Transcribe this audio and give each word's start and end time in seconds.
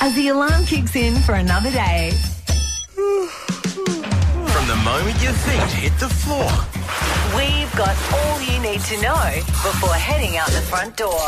as 0.00 0.14
the 0.14 0.28
alarm 0.28 0.64
kicks 0.64 0.96
in 0.96 1.14
for 1.22 1.34
another 1.34 1.70
day. 1.70 2.10
From 2.94 4.66
the 4.66 4.80
moment 4.84 5.20
your 5.22 5.32
feet 5.32 5.70
hit 5.72 5.92
the 5.98 6.08
floor. 6.08 6.50
We've 7.36 7.72
got 7.76 7.96
all 8.12 8.40
you 8.40 8.58
need 8.60 8.80
to 8.80 9.00
know 9.00 9.30
before 9.62 9.94
heading 9.94 10.36
out 10.36 10.48
the 10.48 10.62
front 10.62 10.96
door. 10.96 11.20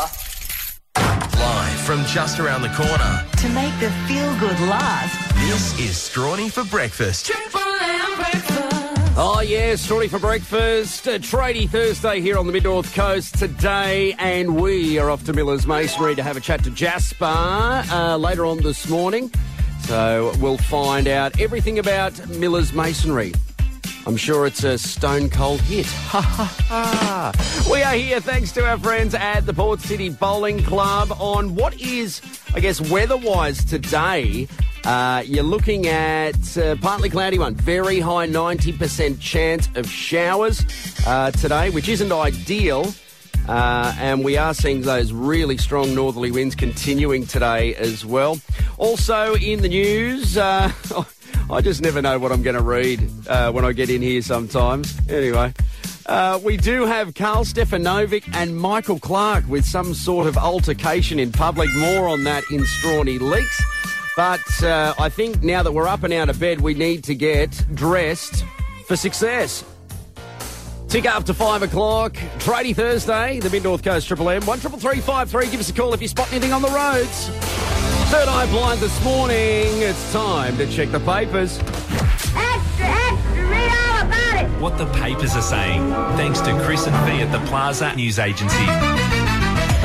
Live 0.95 1.79
from 1.81 2.03
just 2.05 2.39
around 2.39 2.63
the 2.63 2.69
corner. 2.69 3.25
To 3.37 3.49
make 3.49 3.77
the 3.79 3.91
feel 4.07 4.37
good 4.39 4.59
last, 4.67 5.35
This 5.35 5.79
is 5.79 5.95
Strawny 5.95 6.51
for 6.51 6.63
Breakfast. 6.65 7.31
Oh, 9.15 9.41
yeah, 9.41 9.73
Strawny 9.73 10.09
for 10.09 10.17
breakfast. 10.17 11.07
Uh, 11.07 11.19
Tradie 11.19 11.69
Thursday 11.69 12.19
here 12.19 12.35
on 12.35 12.47
the 12.47 12.51
Mid 12.51 12.63
North 12.63 12.95
Coast 12.95 13.37
today, 13.37 14.15
and 14.17 14.59
we 14.59 14.97
are 14.97 15.11
off 15.11 15.23
to 15.25 15.33
Miller's 15.33 15.67
Masonry 15.67 16.15
to 16.15 16.23
have 16.23 16.35
a 16.35 16.39
chat 16.39 16.63
to 16.63 16.71
Jasper 16.71 17.25
uh, 17.25 18.17
later 18.17 18.43
on 18.43 18.57
this 18.63 18.89
morning. 18.89 19.31
So 19.81 20.33
we'll 20.39 20.57
find 20.57 21.07
out 21.07 21.39
everything 21.39 21.77
about 21.77 22.27
Miller's 22.27 22.73
Masonry. 22.73 23.33
I'm 24.07 24.17
sure 24.17 24.47
it's 24.47 24.63
a 24.63 24.79
stone 24.79 25.29
cold 25.29 25.61
hit. 25.61 25.85
Ha 26.13 26.21
ha 26.21 26.55
ha. 26.67 27.67
We 27.71 27.83
are 27.83 27.93
here 27.93 28.19
thanks 28.19 28.51
to 28.53 28.65
our 28.65 28.79
friends 28.79 29.13
at 29.13 29.41
the 29.41 29.53
Port 29.53 29.79
City 29.79 30.09
Bowling 30.09 30.63
Club 30.63 31.11
on 31.19 31.53
what 31.53 31.79
is, 31.79 32.19
I 32.55 32.59
guess, 32.61 32.81
weather 32.81 33.17
wise 33.17 33.63
today. 33.63 34.47
Uh, 34.85 35.23
you're 35.25 35.43
looking 35.43 35.87
at 35.87 36.57
uh, 36.57 36.75
partly 36.81 37.09
cloudy 37.09 37.39
one, 37.39 37.55
very 37.55 37.99
high 37.99 38.27
90% 38.27 39.19
chance 39.19 39.69
of 39.75 39.87
showers 39.89 40.65
uh, 41.07 41.31
today, 41.31 41.69
which 41.69 41.87
isn't 41.87 42.11
ideal. 42.11 42.93
Uh, 43.47 43.93
and 43.97 44.23
we 44.23 44.37
are 44.37 44.53
seeing 44.53 44.81
those 44.81 45.11
really 45.13 45.57
strong 45.57 45.93
northerly 45.95 46.31
winds 46.31 46.55
continuing 46.55 47.25
today 47.25 47.75
as 47.75 48.05
well. 48.05 48.37
Also 48.77 49.35
in 49.35 49.61
the 49.61 49.69
news, 49.69 50.37
I 50.37 50.73
just 51.61 51.81
never 51.81 52.01
know 52.01 52.19
what 52.19 52.31
I'm 52.31 52.41
going 52.41 52.55
to 52.55 52.61
read 52.61 52.99
when 53.27 53.63
I 53.63 53.71
get 53.71 53.89
in 53.89 54.01
here 54.01 54.21
sometimes. 54.21 54.97
Anyway. 55.09 55.53
Uh, 56.05 56.37
we 56.43 56.57
do 56.57 56.85
have 56.85 57.13
Karl 57.13 57.45
Stefanovic 57.45 58.25
and 58.33 58.57
Michael 58.57 58.99
Clarke 58.99 59.47
with 59.47 59.63
some 59.63 59.93
sort 59.93 60.27
of 60.27 60.37
altercation 60.37 61.17
in 61.17 61.31
public. 61.31 61.69
More 61.75 62.09
on 62.09 62.25
that 62.25 62.43
in 62.51 62.59
Strawny 62.63 63.21
Leaks. 63.21 63.63
But 64.15 64.63
uh, 64.63 64.93
I 64.99 65.09
think 65.09 65.41
now 65.43 65.63
that 65.63 65.71
we're 65.71 65.87
up 65.87 66.03
and 66.03 66.13
out 66.13 66.29
of 66.29 66.39
bed, 66.39 66.61
we 66.61 66.73
need 66.73 67.03
to 67.05 67.15
get 67.15 67.49
dressed 67.73 68.45
for 68.85 68.95
success. 68.95 69.63
Tick 70.87 71.05
up 71.07 71.23
to 71.25 71.33
five 71.33 71.63
o'clock. 71.63 72.13
Tradie 72.37 72.75
Thursday, 72.75 73.39
the 73.39 73.49
Mid 73.49 73.63
North 73.63 73.83
Coast 73.83 74.07
Triple 74.07 74.29
M. 74.29 74.45
One 74.45 74.59
triple 74.59 74.77
three 74.77 74.99
five 74.99 75.29
three. 75.31 75.49
Give 75.49 75.59
us 75.59 75.69
a 75.69 75.73
call 75.73 75.93
if 75.95 76.01
you 76.01 76.07
spot 76.07 76.31
anything 76.31 76.53
on 76.53 76.61
the 76.61 76.69
roads. 76.69 77.29
Third 78.11 78.27
eye 78.27 78.45
blind 78.51 78.79
this 78.79 79.03
morning. 79.03 79.81
It's 79.81 80.13
time 80.13 80.55
to 80.57 80.67
check 80.67 80.91
the 80.91 80.99
papers. 80.99 81.57
Extra, 82.35 82.85
extra, 82.85 83.47
read 83.49 83.71
all 83.71 84.05
about 84.05 84.43
it. 84.43 84.61
what 84.61 84.77
the 84.77 84.85
papers 84.93 85.35
are 85.35 85.41
saying, 85.41 85.89
thanks 86.15 86.39
to 86.41 86.55
Chris 86.63 86.85
and 86.85 86.95
Fee 87.09 87.23
at 87.23 87.31
the 87.31 87.39
Plaza 87.47 87.95
News 87.95 88.19
Agency. 88.19 88.65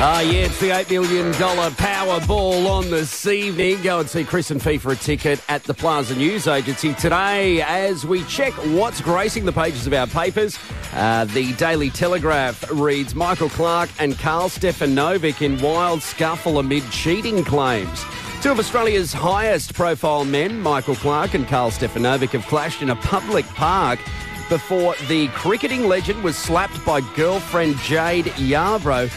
Ah, 0.01 0.21
yeah, 0.21 0.45
it's 0.45 0.57
the 0.61 0.69
$8 0.69 0.89
million 0.89 1.33
Powerball 1.33 2.69
on 2.69 2.89
this 2.89 3.27
evening. 3.27 3.81
Go 3.81 3.99
and 3.99 4.09
see 4.09 4.23
Chris 4.23 4.49
and 4.49 4.63
Fee 4.63 4.77
for 4.77 4.93
a 4.93 4.95
ticket 4.95 5.41
at 5.49 5.65
the 5.65 5.73
Plaza 5.73 6.15
News 6.15 6.47
Agency 6.47 6.93
today 6.93 7.61
as 7.63 8.05
we 8.05 8.23
check 8.23 8.53
what's 8.67 9.01
gracing 9.01 9.43
the 9.43 9.51
pages 9.51 9.85
of 9.87 9.93
our 9.93 10.07
papers. 10.07 10.57
Uh, 10.93 11.25
the 11.25 11.51
Daily 11.55 11.89
Telegraph 11.89 12.71
reads 12.71 13.13
Michael 13.13 13.49
Clarke 13.49 13.89
and 13.99 14.17
Karl 14.17 14.47
Stefanovic 14.47 15.41
in 15.41 15.61
wild 15.61 16.01
scuffle 16.01 16.59
amid 16.59 16.89
cheating 16.91 17.43
claims. 17.43 18.05
Two 18.41 18.53
of 18.53 18.59
Australia's 18.59 19.11
highest 19.11 19.73
profile 19.73 20.23
men, 20.23 20.61
Michael 20.61 20.95
Clarke 20.95 21.33
and 21.33 21.45
Karl 21.45 21.71
Stefanovic, 21.71 22.29
have 22.29 22.45
clashed 22.45 22.81
in 22.81 22.91
a 22.91 22.95
public 22.95 23.45
park 23.47 23.99
before 24.47 24.95
the 25.09 25.27
cricketing 25.29 25.89
legend 25.89 26.23
was 26.23 26.37
slapped 26.37 26.83
by 26.85 27.01
girlfriend 27.15 27.77
Jade 27.79 28.27
Yarbrough 28.37 29.11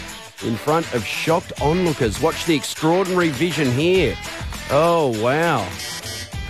in 0.44 0.56
front 0.56 0.92
of 0.94 1.04
shocked 1.04 1.52
onlookers. 1.60 2.20
Watch 2.20 2.44
the 2.44 2.54
extraordinary 2.54 3.30
vision 3.30 3.70
here. 3.70 4.16
Oh, 4.70 5.18
wow. 5.22 5.68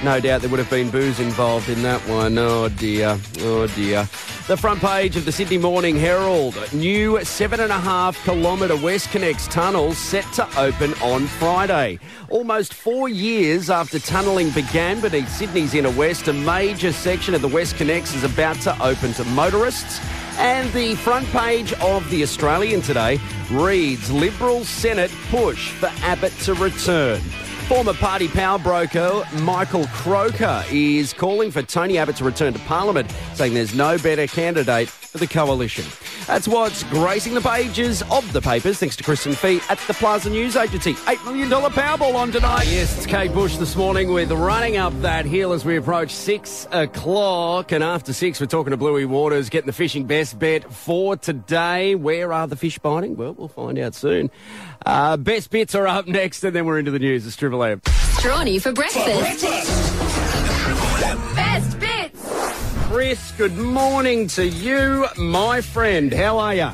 No 0.03 0.19
doubt 0.19 0.41
there 0.41 0.50
would 0.50 0.58
have 0.58 0.70
been 0.70 0.91
booze 0.91 1.20
involved 1.20 1.69
in 1.69 1.82
that 1.82 2.00
one. 2.08 2.36
Oh, 2.36 2.69
dear. 2.69 3.19
Oh, 3.41 3.69
dear. 3.69 4.08
The 4.48 4.56
front 4.56 4.81
page 4.81 5.16
of 5.16 5.25
the 5.25 5.31
Sydney 5.31 5.58
Morning 5.58 5.97
Herald. 5.97 6.56
New 6.72 7.25
seven 7.25 7.60
and 7.60 7.70
a 7.70 7.78
half 7.78 8.22
kilometre 8.25 8.75
WestConnex 8.75 9.48
tunnel 9.48 9.92
set 9.92 10.25
to 10.32 10.58
open 10.58 10.94
on 10.94 11.28
Friday. 11.28 12.00
Almost 12.28 12.75
four 12.75 13.08
years 13.08 13.70
after 13.70 14.00
tunnelling 14.00 14.52
began 14.52 15.00
beneath 15.00 15.28
Sydney's 15.28 15.75
inner 15.75 15.92
west, 15.92 16.26
a 16.26 16.32
major 16.32 16.92
section 16.92 17.34
of 17.34 17.41
the 17.41 17.48
WestConnex 17.48 18.16
is 18.16 18.25
about 18.25 18.56
to 18.62 18.76
open 18.82 19.12
to 19.12 19.25
motorists. 19.26 20.00
And 20.38 20.72
the 20.72 20.94
front 20.97 21.26
page 21.28 21.72
of 21.75 22.09
The 22.10 22.22
Australian 22.22 22.81
today 22.82 23.20
reads 23.50 24.10
Liberal 24.10 24.65
Senate 24.65 25.10
push 25.31 25.70
for 25.72 25.91
Abbott 26.03 26.32
to 26.41 26.54
return. 26.54 27.20
Former 27.72 27.94
party 27.94 28.28
power 28.28 28.59
broker 28.59 29.22
Michael 29.38 29.84
Kroger 29.84 30.62
is 30.71 31.15
calling 31.15 31.50
for 31.50 31.62
Tony 31.62 31.97
Abbott 31.97 32.16
to 32.16 32.25
return 32.25 32.53
to 32.53 32.59
Parliament, 32.59 33.10
saying 33.33 33.55
there's 33.55 33.75
no 33.75 33.97
better 33.97 34.27
candidate 34.27 34.91
for 34.91 35.16
the 35.16 35.27
coalition. 35.27 35.87
That's 36.27 36.47
what's 36.47 36.84
gracing 36.84 37.34
the 37.34 37.41
pages 37.41 38.03
of 38.11 38.31
the 38.32 38.41
papers, 38.41 38.78
thanks 38.78 38.97
to 38.97 39.05
Chris 39.05 39.27
and 39.27 39.37
Fee 39.37 39.61
at 39.69 39.78
the 39.81 39.94
Plaza 39.94 40.31
News 40.31 40.55
Agency. 40.56 40.94
$8 40.94 41.25
million 41.25 41.50
Powerball 41.50 42.15
on 42.15 42.31
tonight. 42.31 42.66
Yes, 42.66 42.97
it's 42.97 43.06
Kate 43.06 43.32
Bush 43.32 43.56
this 43.56 43.75
morning 43.75 44.12
with 44.12 44.31
running 44.31 44.77
up 44.77 44.99
that 45.03 45.27
hill 45.27 45.53
as 45.53 45.65
we 45.65 45.77
approach 45.77 46.11
6 46.11 46.69
o'clock. 46.72 47.72
And 47.72 47.82
after 47.82 48.12
6, 48.12 48.41
we're 48.41 48.47
talking 48.47 48.71
to 48.71 48.77
Bluey 48.77 49.05
Waters, 49.05 49.50
getting 49.50 49.66
the 49.66 49.72
fishing 49.72 50.06
best 50.06 50.38
bet 50.38 50.72
for 50.72 51.16
today. 51.16 51.94
Where 51.94 52.32
are 52.32 52.47
the 52.47 52.56
fish 52.56 52.78
biting? 52.78 53.16
Well, 53.16 53.34
we'll 53.34 53.49
find 53.49 53.78
out 53.78 53.94
soon. 53.94 54.31
Uh, 54.87 55.16
best 55.16 55.50
bits 55.50 55.75
are 55.75 55.87
up 55.87 56.06
next, 56.06 56.43
and 56.43 56.56
then 56.56 56.65
we're 56.65 56.78
into 56.78 56.91
the 56.91 56.99
news. 56.99 57.27
It's 57.27 57.37
Triple 57.37 57.62
M. 57.62 57.81
Strawny 57.81 58.61
for 58.61 58.73
breakfast. 58.73 59.45
Best 61.34 61.81
bits. 61.81 62.89
Chris, 62.89 63.33
good 63.39 63.56
morning 63.56 64.28
to 64.28 64.47
you, 64.47 65.06
my 65.17 65.61
friend. 65.61 66.12
How 66.12 66.39
are 66.39 66.55
you? 66.55 66.71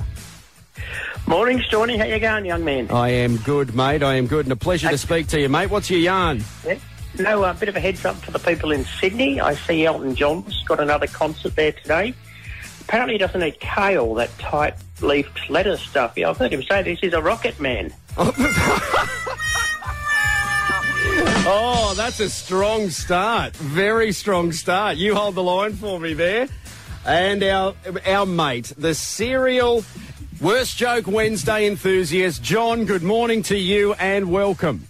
Morning, 1.26 1.58
Strawny. 1.58 1.98
How 1.98 2.04
you 2.04 2.18
going, 2.18 2.46
young 2.46 2.64
man? 2.64 2.90
I 2.90 3.10
am 3.10 3.36
good, 3.36 3.74
mate. 3.74 4.02
I 4.02 4.14
am 4.14 4.26
good, 4.26 4.46
and 4.46 4.52
a 4.52 4.56
pleasure 4.56 4.88
to 4.88 4.98
speak 4.98 5.26
to 5.28 5.40
you, 5.40 5.48
mate. 5.48 5.70
What's 5.70 5.90
your 5.90 6.00
yarn? 6.00 6.42
Yeah. 6.66 6.78
No, 7.18 7.44
a 7.44 7.52
bit 7.52 7.68
of 7.68 7.76
a 7.76 7.80
heads 7.80 8.04
up 8.04 8.16
for 8.16 8.30
the 8.30 8.38
people 8.38 8.72
in 8.72 8.84
Sydney. 8.84 9.40
I 9.40 9.54
see 9.54 9.84
Elton 9.84 10.14
John's 10.14 10.62
got 10.64 10.80
another 10.80 11.06
concert 11.06 11.54
there 11.56 11.72
today. 11.72 12.14
Apparently, 12.82 13.14
he 13.14 13.18
doesn't 13.18 13.42
eat 13.42 13.60
kale, 13.60 14.14
that 14.14 14.30
tight 14.38 14.74
leafed 15.02 15.50
lettuce 15.50 15.82
stuff. 15.82 16.14
Yeah, 16.16 16.30
I've 16.30 16.38
heard 16.38 16.52
him 16.52 16.62
say 16.62 16.82
this 16.82 17.00
is 17.02 17.12
a 17.12 17.20
rocket 17.20 17.60
man. 17.60 17.92
Oh, 21.50 21.94
that's 21.96 22.20
a 22.20 22.28
strong 22.28 22.90
start. 22.90 23.56
Very 23.56 24.12
strong 24.12 24.52
start. 24.52 24.96
You 24.96 25.14
hold 25.14 25.34
the 25.34 25.42
line 25.42 25.72
for 25.72 25.98
me 25.98 26.14
there. 26.14 26.48
And 27.06 27.42
our 27.42 27.74
our 28.06 28.26
mate, 28.26 28.72
the 28.76 28.94
serial 28.94 29.84
worst 30.40 30.76
joke 30.76 31.06
Wednesday 31.06 31.66
enthusiast, 31.66 32.42
John. 32.42 32.84
Good 32.84 33.02
morning 33.02 33.42
to 33.44 33.56
you 33.56 33.94
and 33.94 34.30
welcome. 34.30 34.86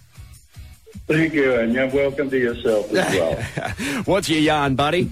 Thank 1.07 1.33
you, 1.33 1.55
and 1.55 1.73
you're 1.73 1.87
welcome 1.87 2.29
to 2.29 2.37
yourself 2.37 2.91
as 2.93 3.15
well. 3.85 4.03
What's 4.03 4.29
your 4.29 4.39
yarn, 4.39 4.75
buddy? 4.75 5.09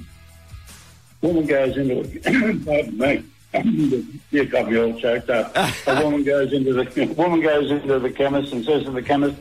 woman 1.22 1.46
goes 1.48 1.76
into 1.78 2.02
a, 2.02 2.04
pardon 2.66 2.98
me, 2.98 4.06
you 4.32 4.46
got 4.46 4.70
me 4.70 4.78
all 4.78 5.00
choked 5.00 5.30
up. 5.30 5.52
A 5.56 6.04
woman 6.04 6.24
goes 6.24 6.54
into 6.54 6.74
the 6.74 7.14
woman 7.18 7.42
goes 7.42 7.72
into 7.72 8.00
the 8.00 8.10
chemist 8.12 8.54
and 8.54 8.64
says 8.66 8.84
to 8.84 8.92
the 8.92 9.02
chemist, 9.02 9.38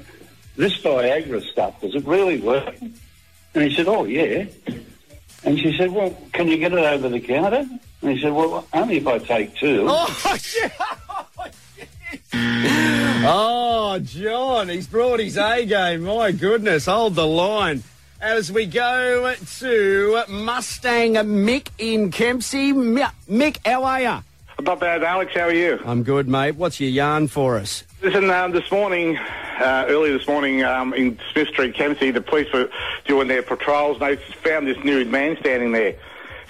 "This 0.57 0.77
Viagra 0.79 1.43
stuff 1.51 1.81
does 1.81 1.95
it 1.95 2.05
really 2.07 2.39
work?" 2.39 2.75
And 2.81 3.65
he 3.65 3.75
said, 3.75 3.89
"Oh 3.89 4.05
yeah." 4.05 4.47
And 5.45 5.59
she 5.59 5.77
said, 5.77 5.93
"Well, 5.93 6.17
can 6.33 6.49
you 6.49 6.57
get 6.59 6.73
it 6.73 6.79
over 6.79 7.09
the 7.09 7.21
counter?" 7.21 7.69
And 8.03 8.11
he 8.11 8.21
said, 8.21 8.33
"Well, 8.33 8.67
only 8.73 8.97
if 8.99 9.07
I 9.07 9.19
take 9.19 9.55
two. 9.57 9.87
Oh. 9.89 10.37
Oh, 13.29 13.99
John, 13.99 14.69
he's 14.69 14.87
brought 14.87 15.19
his 15.19 15.37
A 15.37 15.65
game. 15.67 16.03
My 16.03 16.31
goodness, 16.31 16.87
hold 16.87 17.17
the 17.17 17.27
line. 17.27 17.83
As 18.21 18.53
we 18.53 18.67
go 18.67 19.35
to 19.35 20.25
Mustang 20.29 21.15
Mick 21.15 21.69
in 21.79 22.13
Kempsey. 22.13 22.73
Mick, 22.73 23.57
how 23.67 23.83
are 23.85 24.01
you? 24.01 24.19
Not 24.61 24.81
bad, 24.81 25.05
Alex. 25.05 25.33
How 25.35 25.43
are 25.43 25.53
you? 25.53 25.81
I'm 25.85 26.03
good, 26.03 26.29
mate. 26.29 26.57
What's 26.57 26.81
your 26.81 26.91
yarn 26.91 27.29
for 27.29 27.57
us? 27.57 27.85
Listen, 28.03 28.31
um, 28.31 28.53
this 28.53 28.71
morning, 28.71 29.17
uh, 29.17 29.87
early 29.89 30.11
this 30.17 30.27
morning 30.27 30.65
um, 30.65 30.93
in 30.95 31.19
Smith 31.33 31.49
Street, 31.49 31.75
Kempsey, 31.75 32.11
the 32.11 32.21
police 32.21 32.53
were 32.53 32.71
doing 33.05 33.29
their 33.29 33.43
patrols 33.43 34.01
and 34.01 34.11
they 34.11 34.17
found 34.17 34.67
this 34.67 34.83
nude 34.83 35.09
man 35.09 35.37
standing 35.41 35.73
there. 35.73 35.95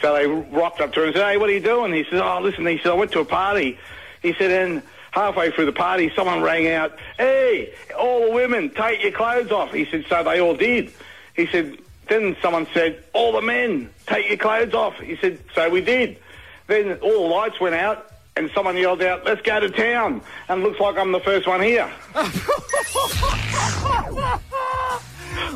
So 0.00 0.14
they 0.14 0.26
rocked 0.26 0.80
up 0.80 0.92
to 0.94 1.00
him 1.02 1.08
and 1.08 1.16
said, 1.16 1.26
hey, 1.26 1.36
what 1.36 1.50
are 1.50 1.52
you 1.52 1.60
doing? 1.60 1.92
He 1.92 2.04
said, 2.04 2.20
oh, 2.20 2.40
listen, 2.40 2.66
he 2.66 2.78
said, 2.78 2.92
I 2.92 2.94
went 2.94 3.12
to 3.12 3.20
a 3.20 3.24
party. 3.24 3.78
He 4.22 4.34
said, 4.34 4.50
and 4.50 4.82
halfway 5.16 5.50
through 5.50 5.66
the 5.66 5.72
party, 5.72 6.12
someone 6.14 6.42
rang 6.42 6.68
out, 6.68 6.96
"Hey, 7.16 7.72
all 7.98 8.26
the 8.26 8.32
women, 8.32 8.70
take 8.70 9.02
your 9.02 9.12
clothes 9.12 9.50
off." 9.50 9.72
He 9.72 9.86
said, 9.86 10.04
"So 10.08 10.22
they 10.22 10.40
all 10.40 10.54
did." 10.54 10.92
He 11.34 11.46
said, 11.46 11.78
"Then 12.08 12.36
someone 12.42 12.66
said, 12.74 13.02
all 13.14 13.32
the 13.32 13.40
men, 13.40 13.90
take 14.06 14.28
your 14.28 14.36
clothes 14.36 14.74
off." 14.74 14.98
He 14.98 15.16
said, 15.16 15.38
"So 15.54 15.70
we 15.70 15.80
did." 15.80 16.18
Then 16.66 16.92
all 17.00 17.28
the 17.28 17.34
lights 17.34 17.60
went 17.60 17.74
out. 17.74 18.10
And 18.38 18.50
someone 18.54 18.76
yelled 18.76 19.00
out, 19.00 19.24
let's 19.24 19.40
go 19.40 19.60
to 19.60 19.70
town. 19.70 20.20
And 20.50 20.62
looks 20.62 20.78
like 20.78 20.98
I'm 20.98 21.10
the 21.10 21.20
first 21.20 21.46
one 21.46 21.62
here. 21.62 21.90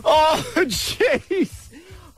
Oh, 0.04 0.44
jeez. 0.56 1.68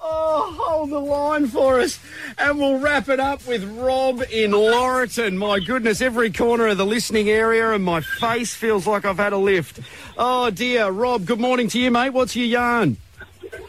Oh, 0.00 0.54
hold 0.58 0.90
the 0.90 0.98
line 0.98 1.46
for 1.46 1.80
us. 1.80 1.98
And 2.38 2.58
we'll 2.58 2.78
wrap 2.78 3.08
it 3.08 3.20
up 3.20 3.46
with 3.46 3.64
Rob 3.78 4.20
in 4.30 4.50
Laurieton. 4.50 5.36
My 5.36 5.60
goodness, 5.60 6.00
every 6.00 6.32
corner 6.32 6.68
of 6.68 6.78
the 6.78 6.86
listening 6.86 7.28
area 7.28 7.72
and 7.72 7.84
my 7.84 8.00
face 8.00 8.54
feels 8.54 8.86
like 8.86 9.04
I've 9.04 9.18
had 9.18 9.32
a 9.32 9.38
lift. 9.38 9.80
Oh, 10.18 10.50
dear. 10.50 10.88
Rob, 10.88 11.24
good 11.24 11.40
morning 11.40 11.68
to 11.68 11.78
you, 11.78 11.90
mate. 11.90 12.10
What's 12.10 12.34
your 12.34 12.46
yarn? 12.46 12.96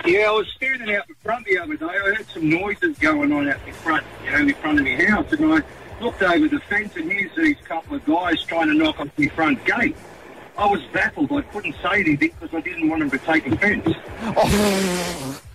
Yeah, 0.06 0.30
I 0.30 0.32
was 0.32 0.48
standing 0.56 0.96
out 0.96 1.08
in 1.10 1.16
front 1.16 1.46
the 1.46 1.58
other 1.60 1.76
day. 1.76 1.86
I 1.86 1.98
heard 2.16 2.28
some 2.30 2.50
noises 2.50 2.98
going 3.00 3.32
on 3.32 3.50
out 3.50 3.60
in 3.68 3.74
front, 3.74 4.06
you 4.24 4.32
know, 4.32 4.38
in 4.40 4.54
front 4.56 4.80
of 4.80 4.86
my 4.86 4.96
house, 5.06 5.32
and 5.32 5.54
I 5.54 5.62
looked 6.02 6.22
over 6.22 6.48
the 6.48 6.60
fence 6.62 6.96
and 6.96 7.12
here's 7.12 7.36
these 7.36 7.58
couple 7.66 7.96
of 7.96 8.06
guys 8.06 8.44
trying 8.44 8.68
to 8.68 8.74
knock 8.74 9.00
on 9.00 9.12
my 9.18 9.28
front 9.28 9.64
gate. 9.66 9.96
I 10.58 10.66
was 10.68 10.82
baffled. 10.92 11.32
I 11.32 11.42
couldn't 11.42 11.76
say 11.82 12.02
anything 12.02 12.32
because 12.40 12.54
I 12.54 12.62
didn't 12.62 12.90
want 12.90 13.00
them 13.00 13.12
to 13.12 13.18
take 13.20 13.48
offence. 13.48 13.96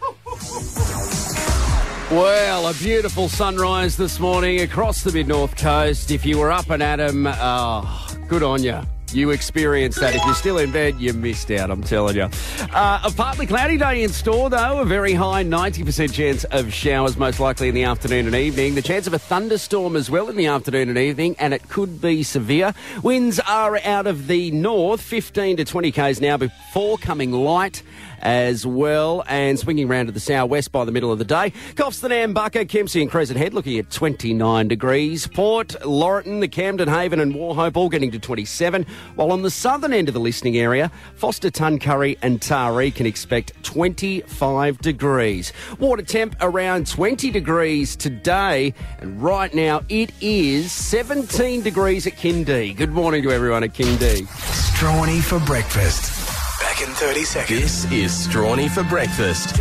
Well, 2.11 2.69
a 2.69 2.73
beautiful 2.73 3.29
sunrise 3.29 3.99
this 3.99 4.19
morning 4.19 4.63
across 4.63 5.05
the 5.05 5.13
mid 5.13 5.29
north 5.29 5.55
coast. 5.59 6.11
If 6.11 6.25
you 6.25 6.39
were 6.39 6.51
up 6.51 6.71
and 6.71 6.83
at 6.83 7.01
'em, 7.01 7.27
oh, 7.27 8.09
good 8.29 8.43
on 8.43 8.63
you. 8.63 8.81
You 9.12 9.31
experienced 9.31 10.00
that. 10.00 10.14
If 10.14 10.25
you're 10.25 10.34
still 10.34 10.58
in 10.58 10.70
bed, 10.70 11.00
you 11.00 11.12
missed 11.12 11.50
out, 11.50 11.70
I'm 11.70 11.82
telling 11.82 12.16
you. 12.16 12.28
Uh, 12.72 13.00
a 13.05 13.10
partly 13.10 13.46
cloudy 13.46 13.78
day 13.78 14.02
in 14.02 14.10
store, 14.10 14.50
though. 14.50 14.81
A 14.81 14.84
very 14.84 15.14
high 15.14 15.44
90% 15.44 16.12
chance 16.12 16.44
of 16.44 16.72
showers, 16.72 17.16
most 17.16 17.40
likely 17.40 17.69
in 17.69 17.75
the 17.75 17.84
afternoon 17.84 18.26
and 18.26 18.37
evening. 18.37 18.75
The 18.75 18.82
chance 18.82 19.06
of 19.06 19.14
a 19.14 19.19
thunderstorm 19.19 19.96
as 19.96 20.10
well 20.10 20.28
in 20.28 20.37
the 20.37 20.46
afternoon 20.46 20.88
and 20.90 20.99
evening, 20.99 21.37
and 21.38 21.55
it 21.55 21.69
could 21.69 22.00
be 22.00 22.22
severe. 22.22 22.75
Winds 23.02 23.40
are 23.40 23.78
out 23.84 24.06
of 24.06 24.26
the 24.26 24.50
north, 24.50 25.00
15 25.00 25.56
to 25.58 25.64
20 25.64 25.90
k's 25.90 26.20
now 26.20 26.37
before 26.37 26.99
coming 26.99 27.32
light 27.32 27.82
as 28.20 28.66
well, 28.66 29.25
and 29.28 29.58
swinging 29.58 29.88
round 29.88 30.08
to 30.08 30.12
the 30.12 30.20
southwest 30.20 30.72
by 30.72 30.84
the 30.84 30.93
middle 30.93 31.12
of 31.12 31.19
the 31.19 31.25
day. 31.25 31.52
Copston, 31.76 32.10
Ambucca, 32.10 32.69
Kempsey 32.69 33.00
and 33.00 33.10
Crescent 33.10 33.38
Head 33.38 33.55
looking 33.55 33.78
at 33.78 33.90
29 33.90 34.69
degrees. 34.69 35.26
Port, 35.28 35.69
Laurieton, 35.82 36.40
the 36.40 36.49
Camden 36.49 36.88
Haven 36.88 37.20
and 37.20 37.34
Wauchope 37.34 37.76
all 37.76 37.88
getting 37.88 38.10
to 38.10 38.19
27, 38.19 38.87
while 39.15 39.33
on 39.33 39.43
the 39.43 39.50
southern 39.50 39.93
end 39.93 40.09
of 40.09 40.15
the 40.15 40.21
listening 40.21 40.56
area, 40.56 40.91
Forster, 41.17 41.50
Tuncurry 41.50 42.17
and 42.23 42.41
Taree 42.41 42.95
can 42.95 43.06
expect 43.06 43.53
25 43.62 44.79
degrees. 44.79 45.53
Water 45.79 46.03
temp 46.03 46.37
around 46.41 46.87
20 46.87 47.31
degrees 47.31 47.97
today, 47.97 48.75
and 49.00 49.23
right 49.23 49.53
now 49.55 49.83
it 49.89 50.12
is 50.21 50.73
17 50.73 51.62
degrees 51.62 52.06
at 52.06 52.15
Kindee. 52.15 52.77
Good 52.77 52.93
morning 52.93 53.23
to 53.23 53.31
everyone 53.31 53.65
at 53.65 53.75
Kindee. 53.75 54.27
Strawny 54.27 55.23
for 55.23 55.39
breakfast. 55.47 56.19
Back 56.61 56.81
in 56.81 56.89
30 56.94 57.25
seconds. 57.25 57.61
This 57.61 57.93
is 57.93 58.27
Strawny 58.27 58.71
for 58.71 58.85
breakfast. 58.85 59.56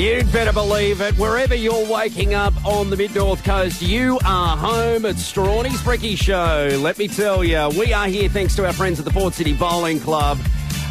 You'd 0.00 0.32
better 0.32 0.52
believe 0.54 1.02
it. 1.02 1.18
Wherever 1.18 1.54
you're 1.54 1.86
waking 1.86 2.32
up 2.32 2.54
on 2.64 2.88
the 2.88 2.96
mid 2.96 3.14
north 3.14 3.44
coast, 3.44 3.82
you 3.82 4.18
are 4.24 4.56
home 4.56 5.04
at 5.04 5.16
Strawny's 5.16 5.82
Bricky 5.82 6.16
Show. 6.16 6.78
Let 6.80 6.96
me 6.96 7.06
tell 7.06 7.44
you, 7.44 7.68
we 7.78 7.92
are 7.92 8.06
here 8.06 8.30
thanks 8.30 8.56
to 8.56 8.64
our 8.64 8.72
friends 8.72 8.98
at 8.98 9.04
the 9.04 9.10
Port 9.10 9.34
City 9.34 9.52
Bowling 9.52 10.00
Club. 10.00 10.38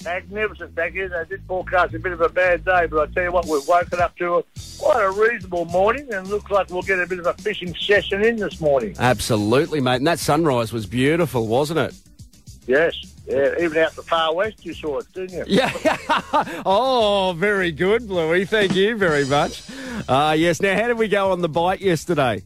Magnificent, 0.04 0.74
thank 0.74 0.96
you. 0.96 1.08
They 1.08 1.26
did 1.28 1.44
forecast 1.46 1.94
a 1.94 2.00
bit 2.00 2.10
of 2.10 2.20
a 2.20 2.28
bad 2.28 2.64
day, 2.64 2.86
but 2.86 3.08
I 3.08 3.12
tell 3.12 3.22
you 3.22 3.30
what, 3.30 3.46
we've 3.46 3.68
woken 3.68 4.00
up 4.00 4.16
to 4.16 4.38
a, 4.38 4.42
quite 4.80 5.00
a 5.00 5.12
reasonable 5.12 5.66
morning 5.66 6.12
and 6.12 6.26
looks 6.26 6.50
like 6.50 6.70
we'll 6.70 6.82
get 6.82 6.98
a 6.98 7.06
bit 7.06 7.20
of 7.20 7.26
a 7.26 7.34
fishing 7.34 7.72
session 7.76 8.24
in 8.24 8.34
this 8.34 8.60
morning. 8.60 8.96
Absolutely, 8.98 9.80
mate. 9.80 9.98
And 9.98 10.08
that 10.08 10.18
sunrise 10.18 10.72
was 10.72 10.86
beautiful, 10.86 11.46
wasn't 11.46 11.78
it? 11.78 11.94
Yes, 12.66 13.11
yeah, 13.26 13.54
even 13.60 13.78
out 13.78 13.94
the 13.94 14.02
far 14.02 14.34
west 14.34 14.64
you 14.64 14.74
saw 14.74 14.98
it, 14.98 15.12
didn't 15.12 15.38
you? 15.38 15.44
Yeah. 15.46 15.70
oh, 16.66 17.34
very 17.36 17.70
good, 17.70 18.08
Bluey. 18.08 18.44
Thank 18.44 18.74
you 18.74 18.96
very 18.96 19.24
much. 19.24 19.62
Uh, 20.08 20.34
yes. 20.36 20.60
Now, 20.60 20.74
how 20.74 20.88
did 20.88 20.98
we 20.98 21.08
go 21.08 21.32
on 21.32 21.40
the 21.40 21.48
bite 21.48 21.80
yesterday? 21.80 22.42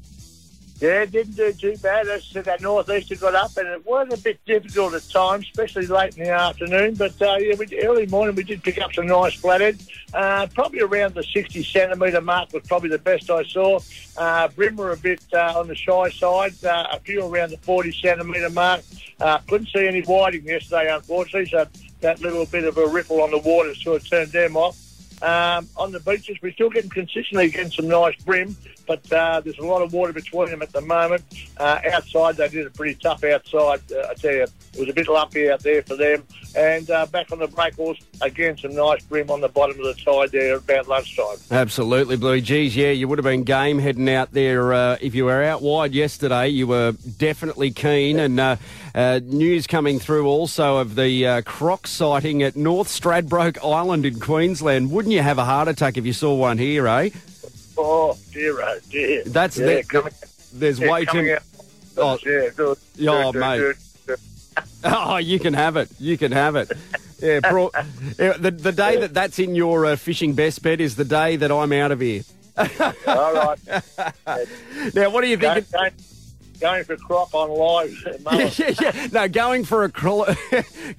Yeah, 0.78 1.06
didn't 1.06 1.36
do 1.36 1.52
too 1.54 1.74
bad. 1.78 2.06
As 2.06 2.20
I 2.20 2.32
said, 2.32 2.44
that 2.44 2.60
northeaster 2.60 3.16
got 3.16 3.34
up, 3.34 3.56
and 3.56 3.66
it 3.66 3.86
was 3.86 4.08
a 4.12 4.18
bit 4.18 4.44
difficult 4.44 4.92
at 4.92 5.08
times, 5.08 5.46
especially 5.46 5.86
late 5.86 6.18
in 6.18 6.24
the 6.24 6.30
afternoon. 6.30 6.96
But 6.96 7.20
uh, 7.22 7.36
yeah, 7.40 7.54
we, 7.58 7.66
early 7.82 8.06
morning 8.06 8.36
we 8.36 8.42
did 8.42 8.62
pick 8.62 8.78
up 8.78 8.92
some 8.92 9.06
nice 9.06 9.32
flathead. 9.34 9.80
Uh, 10.12 10.46
probably 10.54 10.80
around 10.80 11.14
the 11.14 11.22
60 11.22 11.64
centimetre 11.64 12.20
mark 12.20 12.52
was 12.52 12.62
probably 12.64 12.90
the 12.90 12.98
best 12.98 13.30
I 13.30 13.42
saw. 13.44 13.80
Uh, 14.18 14.48
bream 14.48 14.76
were 14.76 14.92
a 14.92 14.98
bit 14.98 15.22
uh, 15.32 15.58
on 15.58 15.66
the 15.66 15.74
shy 15.74 16.10
side, 16.10 16.62
uh, 16.62 16.88
a 16.92 17.00
few 17.00 17.24
around 17.24 17.50
the 17.50 17.58
40 17.58 17.92
centimetre 17.92 18.50
mark. 18.50 18.82
Uh, 19.18 19.38
couldn't 19.48 19.68
see 19.68 19.86
any 19.86 20.02
whiting 20.02 20.44
yesterday, 20.44 20.94
unfortunately, 20.94 21.48
so 21.48 21.66
that 22.00 22.20
little 22.20 22.44
bit 22.44 22.64
of 22.64 22.76
a 22.76 22.86
ripple 22.86 23.22
on 23.22 23.30
the 23.30 23.38
water 23.38 23.74
sort 23.76 24.02
of 24.02 24.10
turned 24.10 24.30
them 24.30 24.58
off. 24.58 24.76
Um, 25.22 25.66
on 25.78 25.92
the 25.92 26.00
beaches, 26.00 26.36
we're 26.42 26.52
still 26.52 26.68
getting 26.68 26.90
consistently 26.90 27.48
getting 27.48 27.72
some 27.72 27.88
nice 27.88 28.16
bream, 28.22 28.54
but 28.86 29.12
uh, 29.12 29.40
there's 29.40 29.58
a 29.58 29.64
lot 29.64 29.82
of 29.82 29.92
water 29.92 30.12
between 30.12 30.50
them 30.50 30.62
at 30.62 30.72
the 30.72 30.80
moment. 30.80 31.22
Uh, 31.56 31.80
outside, 31.92 32.36
they 32.36 32.48
did 32.48 32.66
it 32.66 32.74
pretty 32.74 32.94
tough 32.94 33.24
outside. 33.24 33.80
Uh, 33.90 34.08
I 34.10 34.14
tell 34.14 34.32
you, 34.32 34.42
it 34.42 34.80
was 34.80 34.88
a 34.88 34.92
bit 34.92 35.08
lumpy 35.08 35.50
out 35.50 35.60
there 35.60 35.82
for 35.82 35.96
them. 35.96 36.22
And 36.54 36.90
uh, 36.90 37.06
back 37.06 37.30
on 37.32 37.38
the 37.38 37.48
breakers, 37.48 37.98
again, 38.22 38.56
some 38.56 38.74
nice 38.74 39.02
bream 39.04 39.30
on 39.30 39.40
the 39.40 39.48
bottom 39.48 39.78
of 39.78 39.84
the 39.84 39.94
tide 40.02 40.30
there 40.32 40.56
about 40.56 40.88
lunchtime. 40.88 41.36
Absolutely, 41.50 42.16
Bluey. 42.16 42.40
Geez, 42.40 42.76
yeah, 42.76 42.90
you 42.90 43.08
would 43.08 43.18
have 43.18 43.24
been 43.24 43.44
game 43.44 43.78
heading 43.78 44.08
out 44.08 44.32
there. 44.32 44.72
Uh, 44.72 44.96
if 45.00 45.14
you 45.14 45.26
were 45.26 45.42
out 45.42 45.62
wide 45.62 45.92
yesterday, 45.92 46.48
you 46.48 46.66
were 46.66 46.92
definitely 47.18 47.70
keen. 47.70 48.18
And 48.18 48.40
uh, 48.40 48.56
news 49.22 49.66
coming 49.66 49.98
through 49.98 50.26
also 50.26 50.78
of 50.78 50.94
the 50.94 51.42
croc 51.44 51.86
sighting 51.86 52.42
at 52.42 52.56
North 52.56 52.88
Stradbroke 52.88 53.58
Island 53.62 54.06
in 54.06 54.20
Queensland. 54.20 54.90
Wouldn't 54.90 55.12
you 55.12 55.22
have 55.22 55.38
a 55.38 55.44
heart 55.44 55.68
attack 55.68 55.96
if 55.96 56.06
you 56.06 56.12
saw 56.12 56.34
one 56.34 56.58
here, 56.58 56.86
eh? 56.86 57.10
Oh, 57.78 58.16
dear, 58.32 58.60
oh, 58.62 58.78
dear. 58.90 59.22
That's 59.24 59.58
yeah, 59.58 59.66
the- 59.66 59.82
coming, 59.84 60.12
There's 60.52 60.78
yeah, 60.80 60.90
way 60.90 61.04
too. 61.04 61.32
out. 61.34 61.42
Oh, 61.98 62.18
yeah, 62.24 62.48
good. 62.54 62.78
Oh, 63.06 63.32
good, 63.32 63.40
mate. 63.40 63.58
good, 63.58 63.76
good. 64.06 64.18
Oh, 64.84 65.16
you 65.16 65.38
can 65.38 65.54
have 65.54 65.76
it. 65.76 65.90
You 65.98 66.16
can 66.18 66.32
have 66.32 66.56
it. 66.56 66.70
Yeah, 67.20 67.40
pro- 67.42 67.70
yeah, 68.18 68.34
the, 68.34 68.50
the 68.50 68.72
day 68.72 69.00
that 69.00 69.14
that's 69.14 69.38
in 69.38 69.54
your 69.54 69.86
uh, 69.86 69.96
fishing 69.96 70.34
best 70.34 70.62
bet 70.62 70.80
is 70.80 70.96
the 70.96 71.04
day 71.04 71.36
that 71.36 71.50
I'm 71.50 71.72
out 71.72 71.90
of 71.92 72.00
here. 72.00 72.22
All 72.58 73.32
right. 73.34 73.58
Now, 74.94 75.10
what 75.10 75.22
do 75.22 75.28
you 75.28 75.36
think? 75.36 75.68
Don't, 75.70 75.70
don't, 75.70 75.94
going 76.60 76.84
for 76.84 76.96
croc 76.96 77.34
on 77.34 77.50
live. 77.50 78.20
Mullet. 78.24 78.58
yeah, 78.58 78.74
yeah. 78.80 79.06
No, 79.12 79.28
going 79.28 79.64
for 79.64 79.84
a 79.84 79.90
cro- 79.90 80.26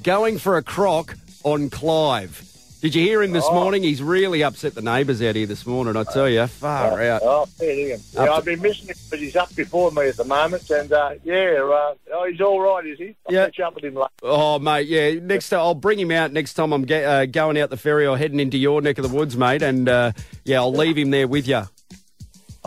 going 0.03 0.38
for 0.39 0.57
a 0.57 0.63
croc 0.63 1.15
on 1.43 1.69
Clive. 1.69 2.43
Did 2.79 2.93
you 2.93 3.01
hear 3.01 3.24
him 3.24 3.31
this 3.31 3.43
Oh. 3.48 3.53
morning? 3.55 3.81
He's 3.81 4.03
really 4.03 4.43
upset 4.43 4.75
the 4.75 4.84
neighbours 4.84 5.19
out 5.24 5.36
here 5.36 5.48
this 5.48 5.65
morning. 5.65 5.96
I 5.98 6.03
tell 6.03 6.29
you, 6.29 6.46
far 6.46 7.01
out. 7.01 7.22
Oh, 7.24 7.46
fair 7.57 7.74
dinkum. 7.75 8.13
Yeah, 8.13 8.31
I've 8.34 8.46
been 8.46 8.62
missing 8.62 8.88
him, 8.88 8.96
but 9.10 9.17
he's 9.17 9.36
up 9.36 9.53
before 9.55 9.91
me 9.91 10.07
at 10.10 10.17
the 10.17 10.24
moment, 10.25 10.69
and 10.69 10.91
uh, 10.93 11.12
yeah, 11.24 11.55
uh, 11.63 11.96
oh, 12.13 12.27
he's 12.29 12.39
all 12.39 12.60
right, 12.62 12.86
is 12.86 13.00
he? 13.00 13.15
I'll 13.27 13.34
Yeah. 13.34 13.46
catch 13.46 13.60
up 13.62 13.75
with 13.75 13.84
him 13.84 13.96
later. 13.96 14.10
Oh, 14.22 14.60
mate, 14.60 14.88
yeah. 14.88 15.13
Next 15.19 15.50
time, 15.50 15.60
I'll 15.62 15.74
bring 15.74 16.00
him 16.00 16.12
out 16.12 16.31
next 16.31 16.53
time 16.53 16.72
I'm 16.72 16.84
uh, 16.84 17.25
going 17.25 17.57
out 17.60 17.72
the 17.72 17.77
ferry 17.77 18.05
or 18.05 18.15
heading 18.15 18.39
into 18.39 18.60
your 18.60 18.79
neck 18.79 19.00
of 19.00 19.10
the 19.10 19.15
woods, 19.15 19.36
mate. 19.36 19.63
And 19.63 19.89
uh, 19.89 20.12
yeah, 20.46 20.60
I'll 20.60 20.72
leave 20.72 20.98
him 21.00 21.10
there 21.10 21.27
with 21.27 21.48
you. 21.48 21.63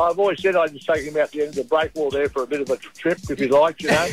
I've 0.01 0.19
always 0.19 0.41
said 0.43 0.57
I'd 0.57 0.73
just 0.73 0.87
take 0.87 1.05
him 1.05 1.17
out 1.17 1.31
the 1.31 1.41
end 1.41 1.49
of 1.51 1.55
the 1.57 1.65
break 1.65 1.95
wall 1.95 2.11
there 2.11 2.29
for 2.29 2.43
a 2.43 2.47
bit 2.47 2.61
of 2.61 2.71
a 2.71 2.77
trip, 2.77 3.19
if 3.29 3.39
he 3.39 3.49
likes, 3.49 3.83
you 3.83 3.91
know. 3.91 4.07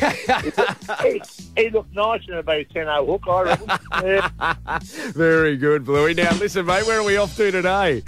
he, 1.02 1.22
he 1.56 1.70
looked 1.70 1.94
nice 1.94 2.22
in 2.28 2.34
about 2.34 2.56
a 2.56 2.64
10 2.64 2.86
hook, 3.06 3.22
I 3.28 3.42
reckon. 3.42 3.68
Yeah. 4.04 4.78
Very 5.12 5.56
good, 5.56 5.84
Bluey. 5.84 6.14
Now, 6.14 6.32
listen, 6.36 6.66
mate, 6.66 6.86
where 6.86 7.00
are 7.00 7.04
we 7.04 7.16
off 7.16 7.36
to 7.36 7.50
today? 7.50 8.02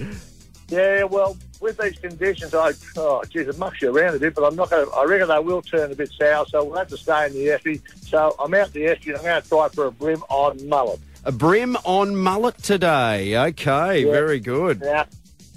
Yeah, 0.68 1.04
well, 1.04 1.36
with 1.60 1.78
these 1.78 1.98
conditions, 1.98 2.54
I 2.54 2.72
oh, 2.96 3.22
geez, 3.28 3.48
it 3.48 3.58
mucks 3.58 3.82
you 3.82 3.94
around 3.96 4.14
a 4.14 4.18
bit, 4.20 4.34
but 4.36 4.44
I'm 4.44 4.54
not 4.54 4.70
going. 4.70 4.86
to 4.86 4.92
I 4.92 5.04
reckon 5.04 5.26
they 5.28 5.38
will 5.40 5.62
turn 5.62 5.90
a 5.90 5.94
bit 5.96 6.10
sour, 6.12 6.46
so 6.46 6.62
we'll 6.64 6.78
have 6.78 6.88
to 6.88 6.96
stay 6.96 7.26
in 7.26 7.32
the 7.32 7.50
estuary. 7.50 7.80
So 8.02 8.36
I'm 8.38 8.54
out 8.54 8.72
the 8.72 8.86
estuary. 8.86 9.18
and 9.18 9.26
I'm 9.26 9.32
going 9.32 9.42
to 9.42 9.48
try 9.48 9.68
for 9.68 9.86
a 9.86 9.92
bream 9.92 10.22
on 10.28 10.68
mullet. 10.68 11.00
A 11.24 11.32
bream 11.32 11.76
on 11.84 12.14
mullet 12.16 12.56
today. 12.62 13.36
Okay, 13.36 14.04
Yeah. 14.06 14.12
very 14.12 14.38
good. 14.40 14.80
Now, 14.80 15.06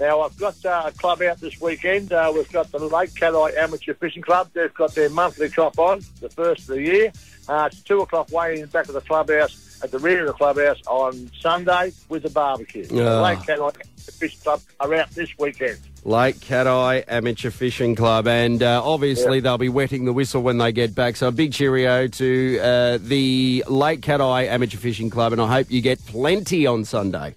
now 0.03 0.19
I've 0.22 0.38
got 0.38 0.65
uh, 0.65 0.83
a 0.88 0.91
club 0.91 1.22
out 1.22 1.39
this 1.39 1.60
weekend. 1.62 2.12
Uh, 2.12 2.29
we've 2.36 2.51
got 2.51 2.69
the 2.72 2.79
Lake 2.79 3.15
Cathie 3.15 3.55
Amateur 3.57 3.93
Fishing 3.93 4.22
Club. 4.22 4.50
They've 4.53 4.74
got 4.74 4.93
their 4.93 5.10
monthly 5.10 5.50
crop 5.50 5.79
on, 5.79 6.01
the 6.19 6.29
first 6.29 6.62
of 6.63 6.75
the 6.75 6.81
year. 6.81 7.12
Uh, 7.48 7.69
it's 7.72 7.81
two 7.81 8.01
o'clock 8.01 8.29
weigh-in 8.31 8.62
the 8.62 8.67
back 8.67 8.88
of 8.89 8.93
the 8.95 9.01
clubhouse 9.01 9.79
at 9.81 9.91
the 9.91 10.00
rear 10.00 10.22
of 10.22 10.27
the 10.27 10.33
clubhouse 10.33 10.79
on 10.88 11.29
Sunday 11.39 11.93
with 12.10 12.25
a 12.25 12.29
barbecue. 12.29 12.86
The 12.86 13.17
Ah. 13.17 13.22
Lake 13.24 13.39
Cathie 13.39 13.62
Amateur 13.62 14.12
Fishing 14.12 14.39
Club 14.43 14.62
are 14.81 14.93
out 14.93 15.10
this 15.12 15.29
weekend. 15.39 15.79
Lake 16.03 16.39
Cathie 16.41 17.03
Amateur 17.07 17.50
Fishing 17.50 17.95
Club, 17.95 18.27
and 18.27 18.62
uh, 18.62 18.81
obviously 18.83 19.39
they'll 19.39 19.57
be 19.57 19.69
wetting 19.69 20.03
the 20.03 20.12
whistle 20.13 20.41
when 20.41 20.57
they 20.57 20.74
get 20.74 20.93
back. 20.93 21.15
So 21.15 21.29
a 21.29 21.31
big 21.31 21.53
cheerio 21.53 22.07
to 22.07 22.60
uh, 22.60 22.98
the 23.01 23.63
Lake 23.69 24.01
Cathie 24.01 24.48
Amateur 24.50 24.77
Fishing 24.77 25.10
Club, 25.10 25.31
and 25.31 25.41
I 25.41 25.48
hope 25.48 25.72
you 25.72 25.79
get 25.81 26.05
plenty 26.05 26.65
on 26.65 26.83
Sunday. 26.83 27.36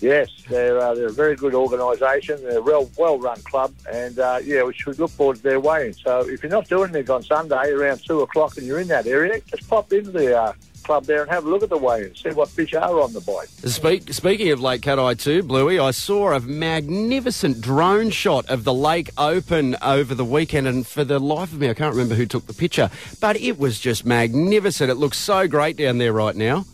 Yes, 0.00 0.28
they're 0.48 0.78
uh, 0.78 0.94
they're 0.94 1.08
a 1.08 1.12
very 1.12 1.34
good 1.36 1.54
organisation. 1.54 2.40
They're 2.42 2.58
a 2.58 2.62
well 2.62 2.90
well 2.96 3.18
run 3.18 3.40
club, 3.42 3.74
and 3.90 4.18
uh, 4.18 4.40
yeah, 4.42 4.62
we 4.62 4.74
should 4.74 4.98
look 4.98 5.10
forward 5.10 5.36
to 5.38 5.42
their 5.42 5.60
weighing. 5.60 5.92
So 5.92 6.28
if 6.28 6.42
you're 6.42 6.52
not 6.52 6.68
doing 6.68 6.90
anything 6.94 7.10
on 7.10 7.22
Sunday 7.22 7.70
around 7.70 8.04
two 8.04 8.20
o'clock 8.20 8.56
and 8.56 8.66
you're 8.66 8.80
in 8.80 8.88
that 8.88 9.06
area, 9.06 9.40
just 9.40 9.68
pop 9.68 9.92
into 9.92 10.10
the 10.10 10.38
uh, 10.38 10.52
club 10.88 11.04
there 11.04 11.20
and 11.20 11.30
have 11.30 11.44
a 11.44 11.48
look 11.48 11.62
at 11.62 11.68
the 11.68 11.76
weigh-in, 11.76 12.14
see 12.14 12.30
what 12.30 12.48
fish 12.48 12.72
are 12.72 13.00
on 13.00 13.12
the 13.12 13.20
bite. 13.20 13.48
Speak, 13.48 14.10
speaking 14.12 14.50
of 14.50 14.60
Lake 14.60 14.80
Cathie 14.80 15.18
too, 15.18 15.42
Bluey, 15.42 15.78
I 15.78 15.90
saw 15.90 16.32
a 16.32 16.40
magnificent 16.40 17.60
drone 17.60 18.08
shot 18.08 18.46
of 18.46 18.64
the 18.64 18.72
lake 18.72 19.10
open 19.18 19.76
over 19.82 20.14
the 20.14 20.24
weekend, 20.24 20.66
and 20.66 20.86
for 20.86 21.04
the 21.04 21.18
life 21.18 21.52
of 21.52 21.60
me, 21.60 21.68
I 21.68 21.74
can't 21.74 21.94
remember 21.94 22.14
who 22.14 22.24
took 22.24 22.46
the 22.46 22.54
picture, 22.54 22.90
but 23.20 23.36
it 23.36 23.58
was 23.58 23.78
just 23.78 24.06
magnificent. 24.06 24.90
It 24.90 24.94
looks 24.94 25.18
so 25.18 25.46
great 25.46 25.76
down 25.76 25.98
there 25.98 26.14
right 26.14 26.34
now. 26.34 26.64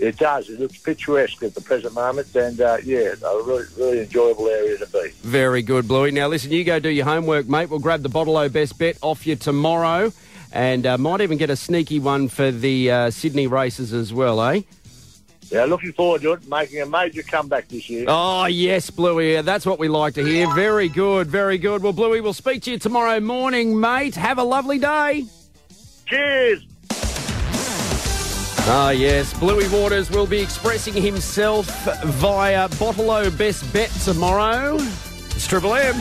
It 0.00 0.16
does. 0.16 0.48
It 0.48 0.58
looks 0.58 0.78
picturesque 0.78 1.42
at 1.42 1.54
the 1.54 1.60
present 1.60 1.94
moment, 1.94 2.34
and 2.34 2.60
uh, 2.60 2.78
yeah, 2.82 3.12
a 3.22 3.42
really 3.42 3.66
really 3.76 4.00
enjoyable 4.00 4.48
area 4.48 4.78
to 4.78 4.86
be. 4.86 5.10
Very 5.22 5.62
good, 5.62 5.86
Bluey. 5.86 6.10
Now, 6.10 6.28
listen, 6.28 6.50
you 6.50 6.64
go 6.64 6.78
do 6.78 6.88
your 6.88 7.04
homework, 7.04 7.48
mate. 7.48 7.68
We'll 7.68 7.80
grab 7.80 8.02
the 8.02 8.08
Bottle 8.08 8.36
O 8.36 8.48
Best 8.48 8.78
Bet 8.78 8.96
off 9.02 9.26
you 9.26 9.36
tomorrow 9.36 10.12
and 10.52 10.86
uh, 10.86 10.98
might 10.98 11.20
even 11.20 11.38
get 11.38 11.50
a 11.50 11.56
sneaky 11.56 11.98
one 11.98 12.28
for 12.28 12.50
the 12.50 12.90
uh, 12.90 13.10
Sydney 13.10 13.46
races 13.46 13.92
as 13.92 14.12
well, 14.12 14.40
eh? 14.42 14.62
Yeah, 15.50 15.64
looking 15.64 15.92
forward 15.92 16.22
to 16.22 16.32
it. 16.32 16.48
Making 16.48 16.82
a 16.82 16.86
major 16.86 17.22
comeback 17.22 17.68
this 17.68 17.90
year. 17.90 18.04
Oh, 18.08 18.46
yes, 18.46 18.88
Bluey. 18.88 19.42
That's 19.42 19.66
what 19.66 19.80
we 19.80 19.88
like 19.88 20.14
to 20.14 20.24
hear. 20.24 20.52
Very 20.54 20.88
good, 20.88 21.26
very 21.26 21.58
good. 21.58 21.82
Well, 21.82 21.92
Bluey, 21.92 22.20
we'll 22.20 22.32
speak 22.32 22.62
to 22.62 22.70
you 22.70 22.78
tomorrow 22.78 23.18
morning, 23.18 23.78
mate. 23.78 24.14
Have 24.14 24.38
a 24.38 24.44
lovely 24.44 24.78
day. 24.78 25.24
Cheers. 26.06 26.64
Ah, 28.66 28.90
yes. 28.90 29.32
Bluey 29.38 29.68
Waters 29.68 30.10
will 30.10 30.26
be 30.26 30.40
expressing 30.40 30.94
himself 30.94 31.66
via 32.04 32.68
Bottle 32.78 33.10
O 33.10 33.30
Best 33.30 33.70
Bet 33.72 33.90
tomorrow. 34.04 34.76
It's 35.34 35.46
Triple 35.46 35.74
M. 35.74 35.94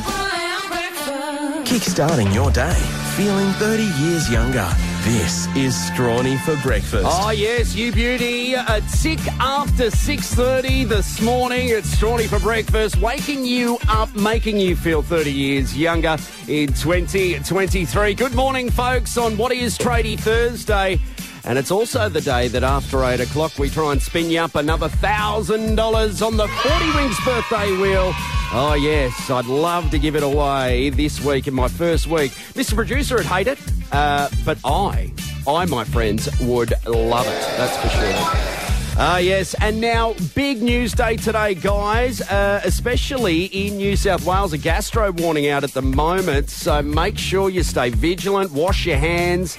Kickstarting 1.64 2.34
your 2.34 2.52
day, 2.52 2.74
feeling 3.16 3.52
30 3.54 3.84
years 4.04 4.30
younger. 4.30 4.68
This 5.04 5.48
is 5.56 5.74
Strawny 5.76 6.40
for 6.42 6.56
breakfast. 6.62 7.06
Oh 7.08 7.30
yes, 7.30 7.74
you 7.76 7.92
beauty. 7.92 8.54
A 8.56 8.82
tick 9.02 9.20
after 9.40 9.86
6.30 9.86 10.88
this 10.90 11.22
morning. 11.22 11.70
It's 11.70 11.96
Strawny 11.96 12.28
for 12.28 12.40
breakfast, 12.40 12.98
waking 12.98 13.46
you 13.46 13.78
up, 13.88 14.14
making 14.16 14.58
you 14.60 14.76
feel 14.76 15.02
30 15.02 15.32
years 15.32 15.78
younger 15.78 16.18
in 16.48 16.74
2023. 16.74 18.14
Good 18.16 18.36
morning, 18.36 18.70
folks, 18.70 19.18
on 19.18 19.38
what 19.38 19.52
is 19.52 19.78
Tradie 19.78 20.20
Thursday. 20.20 21.00
And 21.46 21.58
it's 21.58 21.72
also 21.72 22.10
the 22.10 22.22
day 22.22 22.48
that 22.50 22.64
after 22.64 23.04
8 23.04 23.20
o'clock 23.20 23.58
we 23.58 23.70
try 23.70 23.92
and 23.92 24.02
spin 24.02 24.30
you 24.30 24.40
up 24.40 24.56
another 24.56 24.90
$1,000 24.90 26.28
on 26.28 26.38
the 26.38 26.48
40 26.48 26.86
Winks 26.96 27.26
birthday 27.26 27.72
wheel. 27.78 28.14
Oh, 28.52 28.74
yes, 28.80 29.30
I'd 29.30 29.46
love 29.46 29.92
to 29.92 30.00
give 30.00 30.16
it 30.16 30.24
away 30.24 30.90
this 30.90 31.24
week 31.24 31.48
in 31.48 31.54
my 31.54 31.68
first 31.68 32.08
week. 32.08 32.32
Mr. 32.54 32.74
Producer 32.74 33.18
would 33.18 33.26
hate 33.26 33.48
it, 33.48 33.60
uh, 33.92 34.28
but 34.44 34.58
I, 34.66 35.12
I, 35.48 35.66
my 35.66 35.84
friends, 35.84 36.28
would 36.42 36.74
love 36.88 37.28
it. 37.28 37.42
That's 37.58 37.78
for 37.78 37.90
sure. 37.90 38.60
Ah, 39.02 39.18
yes. 39.18 39.56
And 39.62 39.80
now, 39.80 40.14
big 40.36 40.62
news 40.62 40.92
day 40.92 41.16
today, 41.16 41.54
guys, 41.54 42.20
uh, 42.22 42.60
especially 42.66 43.46
in 43.46 43.78
New 43.78 43.96
South 43.96 44.26
Wales. 44.26 44.52
A 44.52 44.58
gastro 44.58 45.12
warning 45.14 45.48
out 45.48 45.64
at 45.64 45.72
the 45.72 45.82
moment. 45.82 46.50
So 46.50 46.82
make 46.82 47.18
sure 47.18 47.50
you 47.50 47.64
stay 47.64 47.92
vigilant, 47.92 48.52
wash 48.52 48.86
your 48.86 48.98
hands. 48.98 49.58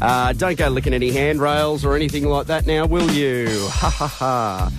Uh, 0.00 0.32
don't 0.32 0.56
go 0.56 0.68
licking 0.68 0.94
any 0.94 1.10
handrails 1.10 1.84
or 1.84 1.94
anything 1.94 2.24
like 2.24 2.46
that 2.46 2.66
now, 2.66 2.86
will 2.86 3.10
you? 3.10 3.48
Ha 3.70 3.90
ha 3.90 4.06
ha. 4.06 4.72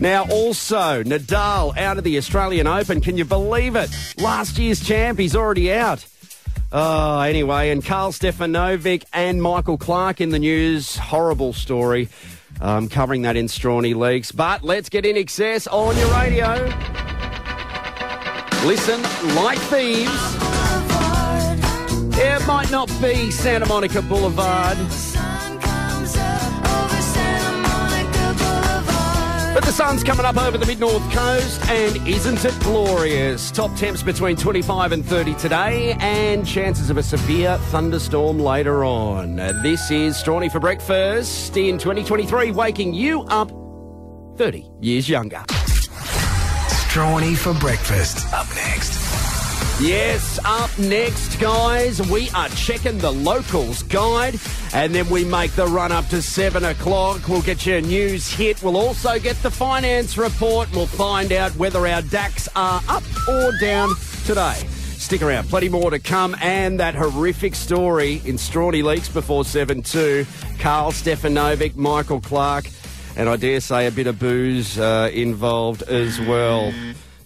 Now, 0.00 0.24
also, 0.30 1.02
Nadal 1.02 1.76
out 1.76 1.98
of 1.98 2.04
the 2.04 2.16
Australian 2.16 2.66
Open. 2.66 3.00
Can 3.00 3.16
you 3.16 3.24
believe 3.24 3.76
it? 3.76 3.90
Last 4.18 4.58
year's 4.58 4.80
champ, 4.82 5.18
he's 5.18 5.36
already 5.36 5.72
out. 5.72 6.04
Oh, 6.72 7.20
anyway, 7.20 7.70
and 7.70 7.84
Karl 7.84 8.12
Stefanovic 8.12 9.04
and 9.12 9.42
Michael 9.42 9.76
Clarke 9.76 10.22
in 10.22 10.30
the 10.30 10.38
news. 10.38 10.96
Horrible 10.96 11.52
story. 11.52 12.08
Um, 12.60 12.88
covering 12.88 13.22
that 13.22 13.36
in 13.36 13.46
Strawny 13.46 13.94
Leaks. 13.94 14.32
But 14.32 14.62
let's 14.62 14.88
get 14.88 15.04
INXS 15.04 15.68
on 15.70 15.96
your 15.98 16.10
radio. 16.14 16.54
Listen 18.66 19.02
like 19.34 19.58
thieves. 19.58 20.41
Not 22.82 23.00
be 23.00 23.30
Santa 23.30 23.64
Monica 23.66 24.02
Boulevard. 24.02 24.76
But 29.54 29.62
the 29.62 29.70
sun's 29.70 30.02
coming 30.02 30.26
up 30.26 30.36
over 30.36 30.58
the 30.58 30.66
mid 30.66 30.80
north 30.80 31.08
coast, 31.12 31.64
and 31.70 31.96
isn't 32.08 32.44
it 32.44 32.58
glorious? 32.58 33.52
Top 33.52 33.72
temps 33.76 34.02
between 34.02 34.34
25 34.34 34.90
and 34.90 35.06
30 35.06 35.34
today, 35.34 35.96
and 36.00 36.44
chances 36.44 36.90
of 36.90 36.96
a 36.96 37.04
severe 37.04 37.56
thunderstorm 37.70 38.40
later 38.40 38.84
on. 38.84 39.36
This 39.36 39.92
is 39.92 40.16
Strawny 40.16 40.50
for 40.50 40.58
breakfast 40.58 41.56
in 41.56 41.78
2023, 41.78 42.50
waking 42.50 42.94
you 42.94 43.20
up 43.28 43.52
30 44.38 44.68
years 44.80 45.08
younger. 45.08 45.44
Strawny 46.88 47.36
for 47.36 47.54
breakfast. 47.60 48.26
Up 48.34 48.48
next. 48.56 49.01
Yes, 49.80 50.38
up 50.44 50.70
next, 50.78 51.40
guys, 51.40 52.00
we 52.08 52.30
are 52.30 52.48
checking 52.50 52.98
the 52.98 53.10
locals 53.10 53.82
guide, 53.82 54.38
and 54.72 54.94
then 54.94 55.08
we 55.08 55.24
make 55.24 55.50
the 55.52 55.66
run 55.66 55.90
up 55.90 56.06
to 56.08 56.22
seven 56.22 56.64
o'clock. 56.64 57.26
We'll 57.26 57.42
get 57.42 57.66
you 57.66 57.76
a 57.76 57.80
news 57.80 58.30
hit. 58.30 58.62
We'll 58.62 58.76
also 58.76 59.18
get 59.18 59.42
the 59.42 59.50
finance 59.50 60.16
report. 60.16 60.70
We'll 60.72 60.86
find 60.86 61.32
out 61.32 61.56
whether 61.56 61.84
our 61.84 62.02
DAX 62.02 62.48
are 62.54 62.80
up 62.88 63.02
or 63.28 63.50
down 63.60 63.88
today. 64.24 64.54
Stick 64.98 65.20
around, 65.20 65.48
plenty 65.48 65.68
more 65.68 65.90
to 65.90 65.98
come, 65.98 66.36
and 66.40 66.78
that 66.78 66.94
horrific 66.94 67.56
story 67.56 68.22
in 68.24 68.36
Strawny 68.36 68.84
Leaks 68.84 69.08
before 69.08 69.44
7 69.44 69.82
2. 69.82 70.24
Karl 70.60 70.92
Stefanovic, 70.92 71.74
Michael 71.74 72.20
Clarke, 72.20 72.70
and 73.16 73.28
I 73.28 73.34
dare 73.34 73.58
say 73.58 73.88
a 73.88 73.90
bit 73.90 74.06
of 74.06 74.20
booze 74.20 74.78
uh, 74.78 75.10
involved 75.12 75.82
as 75.82 76.20
well. 76.20 76.72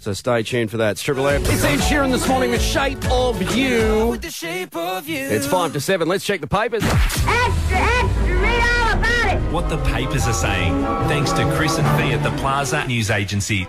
So 0.07 0.13
stay 0.13 0.45
tuned 0.45 0.71
for 0.71 0.77
that. 0.77 0.93
It's 0.93 1.03
Triple 1.03 1.27
M. 1.27 1.43
It's 1.47 1.65
Ed 1.65 1.81
Sheeran 1.81 2.13
this 2.13 2.29
morning 2.29 2.53
with 2.53 2.63
Shape 2.63 3.11
of 3.11 3.43
You. 3.57 4.13
It's 4.13 5.47
5 5.49 5.73
to 5.73 5.81
7. 5.81 6.07
Let's 6.07 6.25
check 6.25 6.41
the 6.41 6.47
papers. 6.47 6.85
Extra, 6.85 7.77
extra, 7.77 8.41
read 8.41 8.63
all 8.63 8.99
about 9.01 9.35
it. 9.35 9.53
What 9.53 9.69
the 9.69 9.79
papers 9.79 10.29
are 10.29 10.33
saying, 10.33 10.81
thanks 11.09 11.33
to 11.33 11.45
Chris 11.57 11.77
and 11.77 12.01
Fee 12.01 12.13
at 12.13 12.23
the 12.23 12.31
Plaza 12.41 12.87
News 12.87 13.11
Agency. 13.11 13.67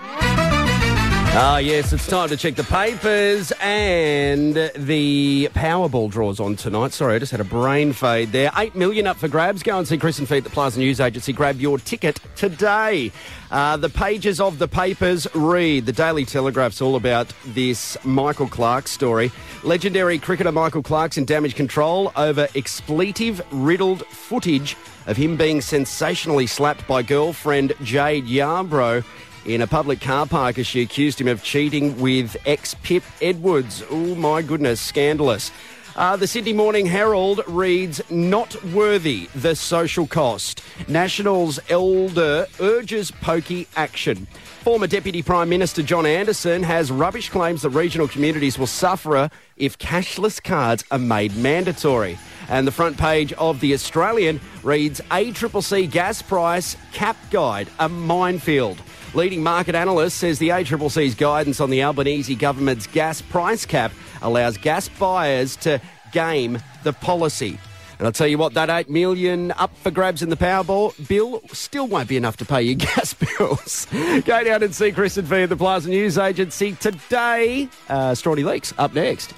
Ah, 1.39 1.59
yes, 1.59 1.93
it's 1.93 2.07
time 2.07 2.29
to 2.29 2.37
check 2.37 2.55
the 2.55 2.63
papers 2.63 3.53
and 3.61 4.55
the 4.75 5.49
Powerball 5.53 6.09
draws 6.09 6.39
on 6.39 6.55
tonight. 6.55 6.93
Sorry, 6.93 7.13
I 7.15 7.19
just 7.19 7.31
had 7.31 7.41
a 7.41 7.43
brain 7.43 7.93
fade 7.93 8.31
there. 8.31 8.49
Eight 8.57 8.75
million 8.75 9.05
up 9.05 9.17
for 9.17 9.27
grabs. 9.27 9.61
Go 9.61 9.77
and 9.77 9.87
see 9.87 9.99
Chris 9.99 10.17
and 10.17 10.27
Fee 10.27 10.37
at 10.37 10.45
the 10.45 10.49
Plaza 10.49 10.79
News 10.79 10.99
Agency. 10.99 11.33
Grab 11.33 11.59
your 11.61 11.77
ticket 11.77 12.19
today. 12.35 13.11
Uh, 13.51 13.77
the 13.77 13.89
pages 13.89 14.39
of 14.39 14.57
the 14.57 14.67
papers 14.67 15.27
read. 15.35 15.85
The 15.85 15.91
Daily 15.91 16.25
Telegraph's 16.25 16.81
all 16.81 16.95
about 16.95 17.31
this 17.45 18.03
Michael 18.03 18.47
Clarke 18.47 18.87
story. 18.87 19.31
Legendary 19.63 20.17
cricketer 20.17 20.51
Michael 20.51 20.81
Clarke's 20.81 21.17
in 21.19 21.25
damage 21.25 21.53
control 21.53 22.11
over 22.15 22.47
expletive 22.55 23.45
riddled 23.51 24.03
footage 24.07 24.75
of 25.05 25.15
him 25.17 25.37
being 25.37 25.61
sensationally 25.61 26.47
slapped 26.47 26.85
by 26.87 27.03
girlfriend 27.03 27.73
Jade 27.83 28.25
Yarbrough 28.25 29.05
in 29.47 29.61
a 29.61 29.67
public 29.67 30.01
car 30.01 30.27
park 30.27 30.59
as 30.59 30.67
she 30.67 30.81
accused 30.81 31.19
him 31.21 31.27
of 31.27 31.41
cheating 31.41 31.97
with 31.99 32.35
ex 32.45 32.75
Pip 32.83 33.03
Edwards. 33.21 33.83
Oh 33.89 34.13
my 34.15 34.41
goodness, 34.41 34.81
scandalous. 34.81 35.51
Uh, 35.95 36.15
the 36.15 36.27
Sydney 36.27 36.53
Morning 36.53 36.85
Herald 36.85 37.41
reads, 37.47 38.01
Not 38.11 38.61
worthy 38.65 39.29
the 39.33 39.55
social 39.55 40.05
cost. 40.05 40.61
Nationals 40.87 41.59
elder 41.69 42.45
urges 42.59 43.09
pokey 43.09 43.67
action. 43.75 44.27
Former 44.61 44.85
Deputy 44.85 45.23
Prime 45.23 45.49
Minister 45.49 45.81
John 45.81 46.05
Anderson 46.05 46.61
has 46.61 46.91
rubbish 46.91 47.29
claims 47.29 47.63
that 47.63 47.71
regional 47.71 48.07
communities 48.07 48.59
will 48.59 48.67
suffer 48.67 49.31
if 49.55 49.79
cashless 49.79 50.43
cards 50.43 50.83
are 50.91 50.99
made 50.99 51.35
mandatory. 51.35 52.19
And 52.47 52.67
the 52.67 52.71
front 52.71 52.97
page 52.97 53.33
of 53.33 53.59
The 53.59 53.73
Australian 53.73 54.39
reads, 54.61 55.01
ACCC 55.09 55.89
gas 55.89 56.21
price 56.21 56.77
cap 56.91 57.17
guide, 57.31 57.69
a 57.79 57.89
minefield. 57.89 58.79
Leading 59.13 59.41
market 59.41 59.75
analyst 59.75 60.17
says 60.17 60.37
the 60.39 60.49
ACCC's 60.49 61.15
guidance 61.15 61.59
on 61.59 61.69
the 61.69 61.83
Albanese 61.83 62.35
government's 62.35 62.87
gas 62.87 63.21
price 63.21 63.65
cap 63.65 63.91
allows 64.21 64.57
gas 64.57 64.89
buyers 64.89 65.55
to 65.57 65.81
game 66.11 66.59
the 66.83 66.93
policy. 66.93 67.57
And 67.99 68.05
I'll 68.05 68.11
tell 68.13 68.27
you 68.27 68.37
what, 68.37 68.53
that 68.53 68.69
8 68.69 68.89
million 68.89 69.51
up 69.53 69.75
for 69.77 69.89
grabs 69.89 70.21
in 70.21 70.29
the 70.29 70.35
Powerball 70.35 70.93
bill 71.07 71.41
still 71.51 71.87
won't 71.87 72.07
be 72.07 72.17
enough 72.17 72.37
to 72.37 72.45
pay 72.45 72.61
your 72.61 72.75
gas 72.75 73.13
bills. 73.13 73.87
Go 73.91 74.43
down 74.43 74.61
and 74.61 74.75
see 74.75 74.91
Chris 74.91 75.17
and 75.17 75.27
Fee 75.27 75.43
at 75.43 75.49
the 75.49 75.57
Plaza 75.57 75.89
News 75.89 76.17
Agency 76.17 76.73
today. 76.73 77.67
Uh, 77.89 78.11
Strawny 78.11 78.43
Leaks 78.43 78.73
up 78.77 78.93
next. 78.93 79.33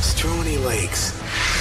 Strawny 0.00 0.64
Lakes. 0.64 1.59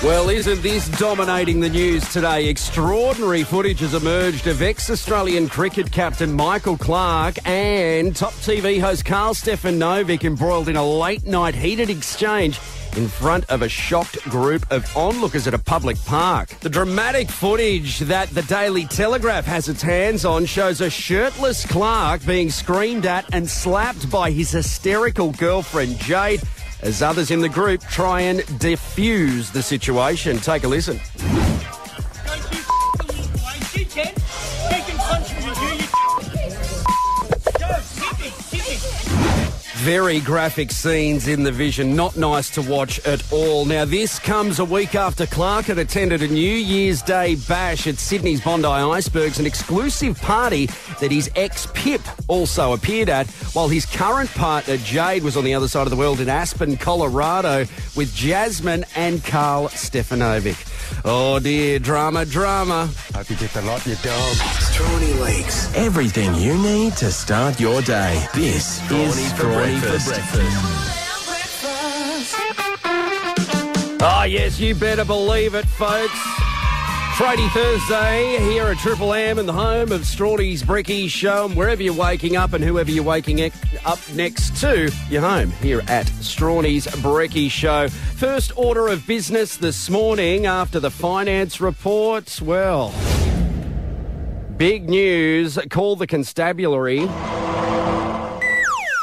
Well, 0.00 0.28
isn't 0.28 0.62
this 0.62 0.88
dominating 0.90 1.58
the 1.58 1.68
news 1.68 2.08
today? 2.12 2.46
Extraordinary 2.46 3.42
footage 3.42 3.80
has 3.80 3.94
emerged 3.94 4.46
of 4.46 4.62
ex 4.62 4.88
Australian 4.90 5.48
cricket 5.48 5.90
captain 5.90 6.32
Michael 6.34 6.78
Clarke 6.78 7.44
and 7.44 8.14
top 8.14 8.32
TV 8.34 8.80
host 8.80 9.04
Karl 9.04 9.34
Stefanovic 9.34 10.22
embroiled 10.22 10.68
in 10.68 10.76
a 10.76 10.88
late 10.88 11.26
night 11.26 11.56
heated 11.56 11.90
exchange 11.90 12.60
in 12.96 13.08
front 13.08 13.44
of 13.50 13.62
a 13.62 13.68
shocked 13.68 14.22
group 14.30 14.64
of 14.70 14.84
onlookers 14.96 15.48
at 15.48 15.54
a 15.54 15.58
public 15.58 15.96
park. 16.04 16.50
The 16.60 16.70
dramatic 16.70 17.28
footage 17.28 17.98
that 18.00 18.28
the 18.30 18.42
Daily 18.42 18.84
Telegraph 18.86 19.46
has 19.46 19.68
its 19.68 19.82
hands 19.82 20.24
on 20.24 20.46
shows 20.46 20.80
a 20.80 20.90
shirtless 20.90 21.66
Clarke 21.66 22.24
being 22.24 22.50
screamed 22.50 23.04
at 23.04 23.26
and 23.34 23.50
slapped 23.50 24.08
by 24.10 24.30
his 24.30 24.52
hysterical 24.52 25.32
girlfriend 25.32 25.98
Jade 25.98 26.40
as 26.82 27.02
others 27.02 27.30
in 27.30 27.40
the 27.40 27.48
group 27.48 27.82
try 27.82 28.22
and 28.22 28.40
defuse 28.60 29.52
the 29.52 29.62
situation. 29.62 30.38
Take 30.38 30.64
a 30.64 30.68
listen. 30.68 31.00
Very 39.82 40.18
graphic 40.18 40.72
scenes 40.72 41.28
in 41.28 41.44
the 41.44 41.52
vision, 41.52 41.94
not 41.94 42.16
nice 42.16 42.50
to 42.50 42.62
watch 42.62 42.98
at 43.06 43.22
all. 43.32 43.64
Now, 43.64 43.84
this 43.84 44.18
comes 44.18 44.58
a 44.58 44.64
week 44.64 44.96
after 44.96 45.24
Clarke 45.24 45.66
had 45.66 45.78
attended 45.78 46.20
a 46.20 46.26
New 46.26 46.52
Year's 46.52 47.00
Day 47.00 47.36
bash 47.48 47.86
at 47.86 47.96
Sydney's 47.96 48.40
Bondi 48.40 48.66
Icebergs, 48.66 49.38
an 49.38 49.46
exclusive 49.46 50.20
party 50.20 50.66
that 51.00 51.12
his 51.12 51.30
ex 51.36 51.68
Pip 51.74 52.00
also 52.26 52.72
appeared 52.72 53.08
at, 53.08 53.28
while 53.54 53.68
his 53.68 53.86
current 53.86 54.28
partner 54.30 54.78
Jade 54.78 55.22
was 55.22 55.36
on 55.36 55.44
the 55.44 55.54
other 55.54 55.68
side 55.68 55.86
of 55.86 55.90
the 55.90 55.96
world 55.96 56.18
in 56.18 56.28
Aspen, 56.28 56.76
Colorado, 56.76 57.60
with 57.94 58.12
Jasmine 58.16 58.84
and 58.96 59.24
Karl 59.24 59.68
Stefanovic. 59.68 60.67
Oh 61.04 61.38
dear, 61.38 61.78
drama, 61.78 62.24
drama. 62.24 62.88
Hope 63.14 63.30
you 63.30 63.36
get 63.36 63.50
the 63.52 63.62
lot, 63.62 63.86
you 63.86 63.94
dog. 63.96 64.34
Strawny 64.34 65.20
Lakes. 65.20 65.74
Everything 65.74 66.34
you 66.34 66.54
need 66.58 66.96
to 66.96 67.10
start 67.10 67.60
your 67.60 67.82
day. 67.82 68.24
This 68.34 68.80
is 68.90 69.16
Strawny 69.16 69.36
for 69.36 69.44
breakfast. 69.44 70.12
Ah, 74.00 74.24
yes, 74.24 74.60
you 74.60 74.74
better 74.74 75.04
believe 75.04 75.54
it, 75.54 75.66
folks. 75.66 76.47
Friday, 77.18 77.48
Thursday, 77.48 78.38
here 78.42 78.66
at 78.66 78.78
Triple 78.78 79.12
M 79.12 79.40
in 79.40 79.46
the 79.46 79.52
home 79.52 79.90
of 79.90 80.02
Strawny's 80.02 80.62
Bricky 80.62 81.08
Show. 81.08 81.46
And 81.46 81.56
wherever 81.56 81.82
you're 81.82 81.92
waking 81.92 82.36
up 82.36 82.52
and 82.52 82.62
whoever 82.62 82.92
you're 82.92 83.02
waking 83.02 83.40
up 83.84 83.98
next 84.14 84.56
to, 84.60 84.88
you're 85.10 85.20
home 85.20 85.50
here 85.50 85.82
at 85.88 86.06
Strawny's 86.06 86.86
Bricky 87.02 87.48
Show. 87.48 87.88
First 87.88 88.56
order 88.56 88.86
of 88.86 89.04
business 89.04 89.56
this 89.56 89.90
morning 89.90 90.46
after 90.46 90.78
the 90.78 90.92
finance 90.92 91.60
report. 91.60 92.40
Well, 92.40 92.94
big 94.56 94.88
news. 94.88 95.58
Call 95.70 95.96
the 95.96 96.06
constabulary. 96.06 97.00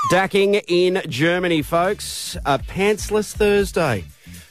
Dacking 0.10 0.56
in 0.70 1.02
Germany, 1.10 1.62
folks. 1.64 2.38
A 2.46 2.60
pantsless 2.60 3.36
Thursday. 3.36 4.06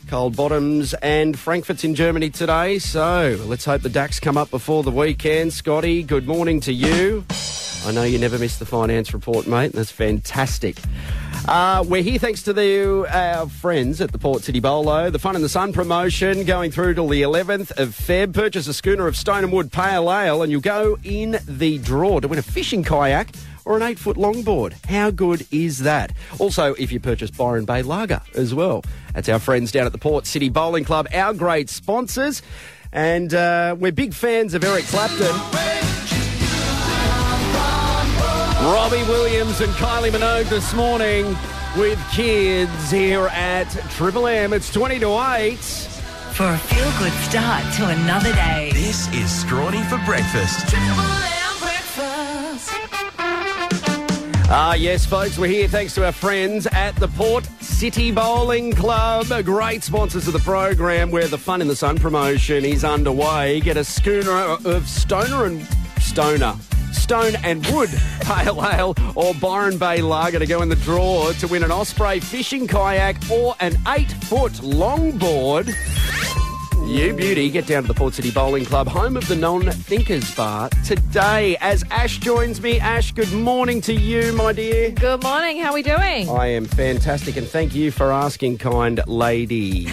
Cold 0.09 0.37
bottoms 0.37 0.95
and 0.95 1.39
Frankfurt's 1.39 1.85
in 1.85 1.95
Germany 1.95 2.31
today, 2.31 2.79
so 2.79 3.39
let's 3.47 3.65
hope 3.65 3.83
the 3.83 3.89
DAX 3.89 4.21
come 4.21 4.37
up 4.37 4.51
before 4.51 4.83
the 4.83 4.91
weekend. 4.91 5.53
Scotty, 5.53 6.03
good 6.03 6.27
morning 6.27 6.61
to 6.61 6.73
you. 6.73 7.25
I 7.87 7.93
know 7.93 8.03
you 8.03 8.19
never 8.19 8.39
miss 8.39 8.59
the 8.59 8.67
finance 8.67 9.13
report, 9.13 9.47
mate. 9.47 9.73
That's 9.73 9.91
fantastic. 9.91 10.79
Uh, 11.47 11.85
we're 11.87 12.03
here 12.03 12.19
thanks 12.19 12.43
to 12.45 12.53
the, 12.53 13.07
our 13.11 13.49
friends 13.49 14.01
at 14.01 14.13
the 14.13 14.19
Port 14.19 14.43
City 14.43 14.61
Bolo. 14.61 15.11
The 15.11 15.19
Fun 15.19 15.37
in 15.37 15.43
the 15.43 15.49
Sun 15.49 15.73
promotion 15.73 16.45
going 16.45 16.71
through 16.71 16.95
till 16.95 17.09
the 17.09 17.23
11th 17.23 17.73
of 17.73 17.91
Feb. 17.91 18.33
Purchase 18.33 18.67
a 18.67 18.75
schooner 18.75 19.07
of 19.07 19.17
Stone 19.17 19.45
and 19.45 19.53
Wood 19.53 19.71
Pale 19.71 20.11
Ale 20.11 20.43
and 20.43 20.51
you'll 20.51 20.63
go 20.63 20.99
in 21.05 21.39
the 21.47 21.79
draw 21.79 22.21
to 22.21 22.29
win 22.29 22.39
a 22.39 22.43
fishing 22.43 22.83
kayak 22.83 23.29
or 23.65 23.77
an 23.77 23.83
eight 23.83 23.99
foot 23.99 24.17
longboard. 24.17 24.75
How 24.87 25.11
good 25.11 25.47
is 25.51 25.81
that? 25.81 26.13
Also, 26.39 26.75
if 26.75 26.93
you 26.93 27.01
purchase 27.01 27.31
Byron 27.31 27.65
Bay 27.65 27.83
Lager 27.83 28.21
as 28.35 28.55
well. 28.55 28.85
That's 29.15 29.29
our 29.29 29.39
friends 29.39 29.73
down 29.73 29.87
at 29.87 29.93
the 29.93 29.99
Port 29.99 30.27
City 30.27 30.49
Bowling 30.49 30.85
Club, 30.85 31.09
our 31.13 31.35
great 31.35 31.69
sponsors. 31.69 32.43
And 32.93 33.35
uh, 33.35 33.77
we're 33.79 33.93
big 33.93 34.15
fans 34.15 34.55
of 34.55 34.63
Eric 34.63 34.85
Clapton. 34.85 35.35
Robbie 38.65 39.03
Williams 39.09 39.61
and 39.61 39.71
Kylie 39.75 40.11
Minogue 40.11 40.49
this 40.49 40.73
morning 40.73 41.37
with 41.77 42.01
kids 42.13 42.91
here 42.91 43.27
at 43.29 43.71
Triple 43.91 44.27
M. 44.27 44.53
It's 44.53 44.73
20 44.73 45.01
to 45.01 45.09
8. 45.09 45.59
For 46.35 46.45
a 46.47 46.59
feel 46.59 46.91
good 46.99 47.13
start 47.23 47.63
to 47.75 47.89
another 47.89 48.33
day. 48.33 48.71
This 48.73 49.07
is 49.09 49.45
Strawny 49.45 49.85
for 49.89 50.05
breakfast. 50.07 51.34
Ah, 54.57 54.75
yes, 54.75 55.05
folks, 55.05 55.37
we're 55.37 55.49
here 55.49 55.67
thanks 55.67 55.97
to 55.97 56.05
our 56.05 56.13
friends 56.13 56.69
at 56.69 56.95
the 56.95 57.09
Port 57.09 57.45
City 57.61 58.13
Bowling 58.13 58.73
Club, 58.73 59.27
great 59.45 59.83
sponsors 59.83 60.29
of 60.29 60.33
the 60.33 60.39
program 60.39 61.11
where 61.11 61.27
the 61.27 61.37
Fun 61.37 61.61
in 61.61 61.67
the 61.67 61.75
Sun 61.75 61.99
promotion 61.99 62.65
is 62.65 62.85
underway. 62.85 63.61
Get 63.63 63.77
a 63.77 63.83
schooner 63.83 64.57
of 64.65 64.89
Stoner 64.89 65.47
and 65.47 65.67
Stoner. 65.99 66.55
Stone 66.93 67.35
and 67.43 67.67
Wood 67.67 67.91
Pale 68.21 68.65
Ale 68.65 68.95
or 69.17 69.35
Byron 69.35 69.77
Bay 69.77 70.01
Lager 70.01 70.39
to 70.39 70.47
go 70.47 70.63
in 70.63 70.69
the 70.69 70.77
draw 70.77 71.33
to 71.33 71.49
win 71.49 71.65
an 71.65 71.73
Osprey 71.73 72.21
fishing 72.21 72.69
kayak 72.69 73.17
or 73.29 73.57
an 73.59 73.77
eight 73.89 74.13
foot 74.13 74.53
longboard. 74.53 75.67
You 76.87 77.15
beauty, 77.15 77.49
get 77.49 77.67
down 77.67 77.83
to 77.83 77.89
the 77.89 77.95
Port 77.95 78.13
City 78.15 78.31
Bowling 78.31 78.67
Club, 78.67 78.87
home 78.87 79.17
of 79.17 79.27
the 79.27 79.35
Non 79.35 79.63
Thinkers 79.63 80.35
Bar, 80.35 80.69
today. 80.85 81.57
As 81.61 81.83
Ash 81.91 82.19
joins 82.19 82.61
me, 82.61 82.79
Ash, 82.79 83.11
good 83.13 83.33
morning 83.33 83.81
to 83.83 83.95
you, 83.95 84.33
my 84.35 84.53
dear. 84.53 84.91
Good 84.91 85.23
morning. 85.23 85.59
How 85.59 85.71
are 85.71 85.75
we 85.75 85.83
doing? 85.83 86.29
I 86.29 86.49
am 86.49 86.67
fantastic, 86.67 87.37
and 87.37 87.49
thank 87.49 87.75
you 87.75 87.91
for 87.91 88.13
asking, 88.13 88.59
kind 88.59 89.01
lady. 89.07 89.89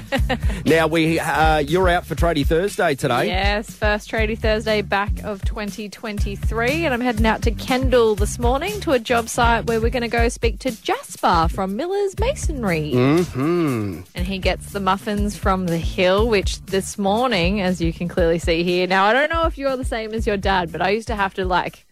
now 0.64 0.86
we, 0.86 1.18
uh, 1.18 1.58
you're 1.58 1.88
out 1.88 2.06
for 2.06 2.14
Tradie 2.14 2.46
Thursday 2.46 2.94
today. 2.94 3.26
Yes, 3.26 3.68
first 3.70 4.10
Tradie 4.10 4.38
Thursday 4.38 4.82
back 4.82 5.10
of 5.24 5.44
2023, 5.44 6.84
and 6.84 6.94
I'm 6.94 7.00
heading 7.00 7.26
out 7.26 7.42
to 7.42 7.50
Kendall 7.50 8.14
this 8.14 8.38
morning 8.38 8.80
to 8.80 8.92
a 8.92 8.98
job 8.98 9.28
site 9.28 9.66
where 9.66 9.80
we're 9.80 9.90
going 9.90 10.02
to 10.02 10.08
go 10.08 10.28
speak 10.28 10.60
to 10.60 10.70
Jasper 10.82 11.48
from 11.50 11.76
Miller's 11.76 12.18
Masonry. 12.18 12.92
Hmm. 12.92 14.02
And 14.14 14.26
he 14.26 14.38
gets 14.38 14.72
the 14.72 14.80
muffins 14.80 15.36
from 15.36 15.66
the 15.66 15.78
hill, 15.78 16.19
which 16.28 16.60
this 16.66 16.98
morning, 16.98 17.60
as 17.60 17.80
you 17.80 17.92
can 17.92 18.08
clearly 18.08 18.38
see 18.38 18.62
here. 18.62 18.86
Now, 18.86 19.06
I 19.06 19.12
don't 19.12 19.30
know 19.30 19.44
if 19.46 19.56
you're 19.58 19.76
the 19.76 19.84
same 19.84 20.12
as 20.12 20.26
your 20.26 20.36
dad, 20.36 20.72
but 20.72 20.82
I 20.82 20.90
used 20.90 21.08
to 21.08 21.16
have 21.16 21.34
to 21.34 21.44
like 21.44 21.86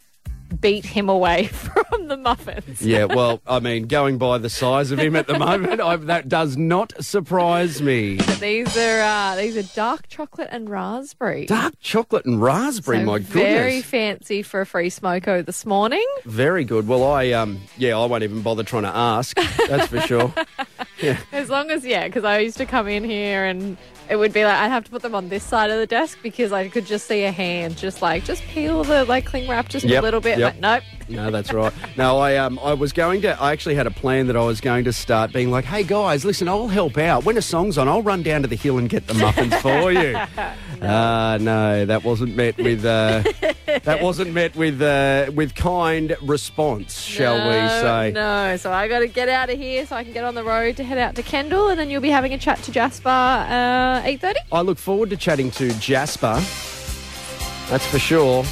beat 0.60 0.84
him 0.84 1.08
away 1.08 1.46
from 1.48 2.08
the 2.08 2.16
muffins. 2.16 2.80
Yeah, 2.80 3.04
well, 3.04 3.42
I 3.46 3.60
mean, 3.60 3.86
going 3.86 4.18
by 4.18 4.38
the 4.38 4.48
size 4.48 4.90
of 4.90 4.98
him 4.98 5.14
at 5.14 5.26
the 5.26 5.38
moment, 5.38 5.80
I, 5.80 5.96
that 5.96 6.28
does 6.28 6.56
not 6.56 6.92
surprise 7.04 7.82
me. 7.82 8.16
But 8.16 8.40
these 8.40 8.76
are 8.76 9.00
uh, 9.00 9.36
these 9.36 9.56
are 9.56 9.74
dark 9.74 10.08
chocolate 10.08 10.48
and 10.50 10.70
raspberry. 10.70 11.46
Dark 11.46 11.74
chocolate 11.80 12.24
and 12.24 12.40
raspberry, 12.40 13.00
So 13.00 13.04
my 13.04 13.18
goodness. 13.18 13.34
Very 13.34 13.82
fancy 13.82 14.42
for 14.42 14.62
a 14.62 14.66
free 14.66 14.90
smoko 14.90 15.44
this 15.44 15.66
morning. 15.66 16.06
Very 16.24 16.64
good. 16.64 16.88
Well, 16.88 17.04
I 17.04 17.32
um, 17.32 17.60
yeah, 17.76 17.98
I 17.98 18.06
won't 18.06 18.22
even 18.24 18.42
bother 18.42 18.62
trying 18.62 18.84
to 18.84 18.96
ask. 18.96 19.36
That's 19.68 19.88
for 19.88 20.00
sure. 20.00 20.32
Yeah. 21.00 21.16
As 21.30 21.48
long 21.48 21.70
as 21.70 21.84
yeah, 21.84 22.08
because 22.08 22.24
I 22.24 22.40
used 22.40 22.56
to 22.56 22.66
come 22.66 22.88
in 22.88 23.04
here 23.04 23.44
and 23.44 23.76
it 24.10 24.16
would 24.16 24.32
be 24.32 24.44
like 24.44 24.54
I'd 24.54 24.68
have 24.68 24.84
to 24.84 24.90
put 24.90 25.02
them 25.02 25.14
on 25.14 25.28
this 25.28 25.44
side 25.44 25.70
of 25.70 25.78
the 25.78 25.86
desk 25.86 26.18
because 26.22 26.52
I 26.52 26.68
could 26.68 26.86
just 26.86 27.06
see 27.06 27.24
a 27.24 27.32
hand 27.32 27.76
just 27.76 28.00
like 28.02 28.24
just 28.24 28.42
peel 28.44 28.84
the 28.84 29.04
like 29.04 29.26
cling 29.26 29.48
wrap 29.48 29.68
just 29.68 29.84
Yep, 29.86 30.02
a 30.02 30.04
little 30.04 30.20
bit. 30.20 30.38
yep. 30.38 30.54
But 30.54 30.60
nope. 30.60 30.82
No, 31.10 31.30
that's 31.30 31.52
right. 31.54 31.72
No, 31.96 32.18
I 32.18 32.36
um, 32.36 32.58
I 32.62 32.74
was 32.74 32.92
going 32.92 33.22
to. 33.22 33.40
I 33.40 33.52
actually 33.52 33.74
had 33.76 33.86
a 33.86 33.90
plan 33.90 34.26
that 34.26 34.36
I 34.36 34.42
was 34.44 34.60
going 34.60 34.84
to 34.84 34.92
start 34.92 35.32
being 35.32 35.50
like, 35.50 35.64
"Hey 35.64 35.82
guys, 35.82 36.24
listen, 36.24 36.48
I'll 36.48 36.68
help 36.68 36.98
out 36.98 37.24
when 37.24 37.38
a 37.38 37.42
song's 37.42 37.78
on. 37.78 37.88
I'll 37.88 38.02
run 38.02 38.22
down 38.22 38.42
to 38.42 38.48
the 38.48 38.56
hill 38.56 38.76
and 38.76 38.90
get 38.90 39.06
the 39.06 39.14
muffins 39.14 39.54
for 39.56 39.90
you." 39.92 40.16
Uh, 40.78 41.36
no, 41.40 41.84
that 41.86 42.04
wasn't 42.04 42.36
met 42.36 42.56
with. 42.56 42.84
Uh, 42.84 43.24
that 43.84 44.02
wasn't 44.02 44.32
met 44.32 44.56
with 44.56 44.80
uh, 44.80 45.30
with 45.34 45.54
kind 45.54 46.16
response, 46.22 47.00
shall 47.00 47.36
we 47.36 47.56
No, 47.56 47.68
say? 47.82 48.12
No, 48.12 48.56
so 48.56 48.72
I 48.72 48.88
got 48.88 49.00
to 49.00 49.06
get 49.06 49.28
out 49.28 49.50
of 49.50 49.58
here 49.58 49.86
so 49.86 49.96
I 49.96 50.04
can 50.04 50.12
get 50.12 50.24
on 50.24 50.34
the 50.34 50.44
road 50.44 50.76
to 50.78 50.84
head 50.84 50.98
out 50.98 51.14
to 51.16 51.22
Kendall, 51.22 51.68
and 51.68 51.78
then 51.78 51.90
you'll 51.90 52.00
be 52.00 52.10
having 52.10 52.32
a 52.34 52.38
chat 52.38 52.62
to 52.64 52.72
Jasper 52.72 53.08
uh, 53.08 54.02
eight 54.04 54.20
thirty. 54.20 54.40
I 54.50 54.62
look 54.62 54.78
forward 54.78 55.10
to 55.10 55.16
chatting 55.16 55.50
to 55.52 55.72
Jasper. 55.78 56.34
That's 57.70 57.86
for 57.86 57.98
sure. 57.98 58.44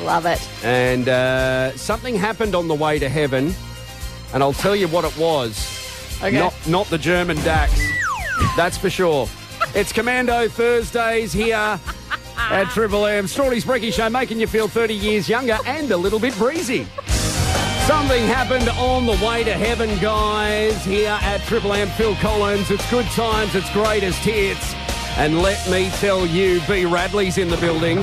Love 0.00 0.26
it. 0.26 0.48
And 0.64 1.08
uh, 1.08 1.76
something 1.76 2.14
happened 2.16 2.54
on 2.54 2.68
the 2.68 2.74
way 2.74 2.98
to 2.98 3.08
heaven, 3.08 3.54
and 4.32 4.42
I'll 4.42 4.52
tell 4.52 4.76
you 4.76 4.88
what 4.88 5.04
it 5.04 5.16
was. 5.18 5.70
Okay. 6.22 6.38
Not, 6.38 6.54
not 6.66 6.86
the 6.86 6.98
German 6.98 7.36
Dax. 7.38 7.72
That's 8.56 8.78
for 8.78 8.90
sure. 8.90 9.28
It's 9.74 9.92
Commando 9.92 10.48
Thursdays 10.48 11.32
here 11.32 11.78
at 12.50 12.68
Triple 12.70 13.06
M. 13.06 13.24
Strawley's 13.24 13.64
Breaky 13.64 13.92
Show, 13.92 14.08
making 14.10 14.40
you 14.40 14.46
feel 14.46 14.68
30 14.68 14.94
years 14.94 15.28
younger 15.28 15.58
and 15.66 15.90
a 15.90 15.96
little 15.96 16.18
bit 16.18 16.36
breezy. 16.36 16.86
Something 17.86 18.26
happened 18.26 18.68
on 18.70 19.06
the 19.06 19.12
way 19.24 19.44
to 19.44 19.52
heaven, 19.52 19.98
guys, 19.98 20.84
here 20.84 21.18
at 21.20 21.42
Triple 21.42 21.72
M. 21.72 21.88
Phil 21.88 22.14
Collins. 22.16 22.70
It's 22.70 22.88
good 22.90 23.06
times, 23.06 23.54
it's 23.54 23.70
greatest 23.72 24.20
hits. 24.20 24.74
And 25.16 25.42
let 25.42 25.68
me 25.70 25.90
tell 25.98 26.26
you, 26.26 26.60
B. 26.66 26.86
Radley's 26.86 27.38
in 27.38 27.48
the 27.48 27.56
building. 27.58 28.02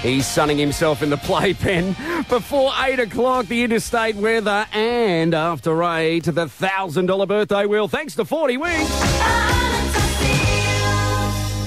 He's 0.00 0.26
sunning 0.26 0.58
himself 0.58 1.02
in 1.02 1.10
the 1.10 1.16
playpen 1.16 1.94
before 2.28 2.72
8 2.76 2.98
o'clock, 2.98 3.46
the 3.46 3.62
interstate 3.62 4.16
weather, 4.16 4.66
and 4.72 5.32
after 5.32 5.82
8, 5.84 6.24
the 6.24 6.46
$1,000 6.46 7.28
birthday 7.28 7.66
wheel. 7.66 7.88
Thanks 7.88 8.16
to 8.16 8.24
40 8.24 8.56
Winks. 8.56 9.61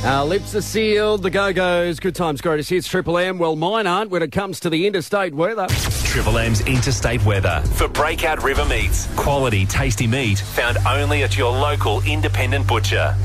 Our 0.05 0.23
lips 0.23 0.53
are 0.53 0.61
sealed, 0.61 1.23
the 1.23 1.31
go-go's, 1.31 1.99
good 1.99 2.13
times, 2.13 2.39
greatest 2.39 2.69
hits, 2.69 2.87
Triple 2.87 3.17
M. 3.17 3.39
Well, 3.39 3.55
mine 3.55 3.87
aren't 3.87 4.11
when 4.11 4.21
it 4.21 4.31
comes 4.31 4.59
to 4.59 4.69
the 4.69 4.85
interstate 4.85 5.33
weather. 5.33 5.65
Triple 6.03 6.37
M's 6.37 6.61
interstate 6.61 7.25
weather 7.25 7.63
for 7.73 7.87
Breakout 7.87 8.43
River 8.43 8.65
Meats. 8.65 9.07
Quality, 9.15 9.65
tasty 9.65 10.05
meat 10.05 10.37
found 10.37 10.77
only 10.87 11.23
at 11.23 11.35
your 11.35 11.51
local 11.51 12.03
independent 12.03 12.67
butcher. 12.67 13.15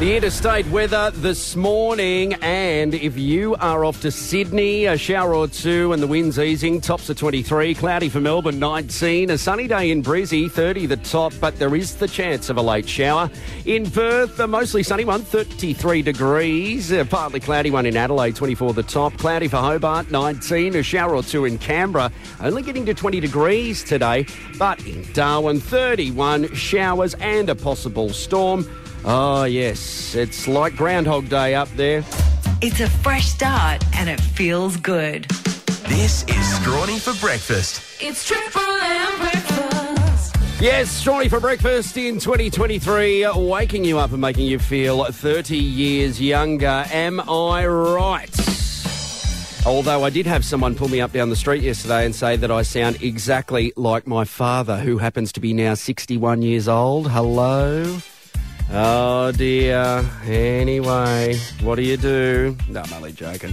The 0.00 0.16
interstate 0.16 0.66
weather 0.68 1.10
this 1.10 1.54
morning, 1.54 2.32
and 2.40 2.94
if 2.94 3.18
you 3.18 3.54
are 3.56 3.84
off 3.84 4.00
to 4.00 4.10
Sydney, 4.10 4.86
a 4.86 4.96
shower 4.96 5.34
or 5.34 5.46
two 5.46 5.92
and 5.92 6.02
the 6.02 6.06
wind's 6.06 6.38
easing, 6.38 6.80
tops 6.80 7.10
are 7.10 7.14
23, 7.14 7.74
cloudy 7.74 8.08
for 8.08 8.18
Melbourne 8.18 8.58
19, 8.58 9.28
a 9.28 9.36
sunny 9.36 9.68
day 9.68 9.90
in 9.90 10.02
Brizzy 10.02 10.50
30 10.50 10.86
the 10.86 10.96
top, 10.96 11.34
but 11.38 11.58
there 11.58 11.76
is 11.76 11.96
the 11.96 12.08
chance 12.08 12.48
of 12.48 12.56
a 12.56 12.62
late 12.62 12.88
shower. 12.88 13.30
In 13.66 13.90
Perth, 13.90 14.40
a 14.40 14.46
mostly 14.46 14.82
sunny 14.82 15.04
one, 15.04 15.20
33 15.20 16.00
degrees, 16.00 16.90
a 16.92 17.04
partly 17.04 17.38
cloudy 17.38 17.70
one 17.70 17.84
in 17.84 17.94
Adelaide 17.94 18.36
24 18.36 18.72
the 18.72 18.82
top, 18.82 19.12
cloudy 19.18 19.48
for 19.48 19.58
Hobart 19.58 20.10
19, 20.10 20.76
a 20.76 20.82
shower 20.82 21.14
or 21.14 21.22
two 21.22 21.44
in 21.44 21.58
Canberra, 21.58 22.10
only 22.40 22.62
getting 22.62 22.86
to 22.86 22.94
20 22.94 23.20
degrees 23.20 23.84
today, 23.84 24.24
but 24.58 24.82
in 24.86 25.06
Darwin 25.12 25.60
31 25.60 26.54
showers 26.54 27.12
and 27.20 27.50
a 27.50 27.54
possible 27.54 28.08
storm. 28.08 28.66
Oh, 29.04 29.44
yes, 29.44 30.14
it's 30.14 30.46
like 30.46 30.76
Groundhog 30.76 31.28
Day 31.30 31.54
up 31.54 31.68
there. 31.70 32.04
It's 32.60 32.80
a 32.80 32.90
fresh 32.90 33.26
start 33.26 33.82
and 33.94 34.10
it 34.10 34.20
feels 34.20 34.76
good. 34.76 35.24
This 35.88 36.24
is 36.24 36.56
Scrawny 36.56 36.98
for 36.98 37.14
breakfast. 37.18 37.82
It's 38.00 38.26
Triple 38.26 38.60
M 38.60 39.18
breakfast. 39.18 40.36
Yes, 40.60 41.02
Strawny 41.02 41.30
for 41.30 41.40
breakfast 41.40 41.96
in 41.96 42.18
2023, 42.18 43.26
waking 43.34 43.84
you 43.86 43.98
up 43.98 44.12
and 44.12 44.20
making 44.20 44.46
you 44.46 44.58
feel 44.58 45.02
30 45.06 45.56
years 45.56 46.20
younger. 46.20 46.84
Am 46.92 47.20
I 47.20 47.66
right? 47.66 48.30
Although 49.64 50.04
I 50.04 50.10
did 50.10 50.26
have 50.26 50.44
someone 50.44 50.74
pull 50.74 50.88
me 50.88 51.00
up 51.00 51.12
down 51.12 51.30
the 51.30 51.36
street 51.36 51.62
yesterday 51.62 52.04
and 52.04 52.14
say 52.14 52.36
that 52.36 52.50
I 52.50 52.60
sound 52.60 53.02
exactly 53.02 53.72
like 53.76 54.06
my 54.06 54.24
father, 54.24 54.78
who 54.78 54.98
happens 54.98 55.32
to 55.32 55.40
be 55.40 55.54
now 55.54 55.72
61 55.72 56.42
years 56.42 56.68
old. 56.68 57.10
Hello? 57.10 57.98
Oh 58.72 59.32
dear. 59.32 60.04
Anyway, 60.24 61.36
what 61.60 61.74
do 61.74 61.82
you 61.82 61.96
do? 61.96 62.56
No, 62.68 62.82
I'm 62.82 62.92
only 62.92 63.12
joking. 63.12 63.52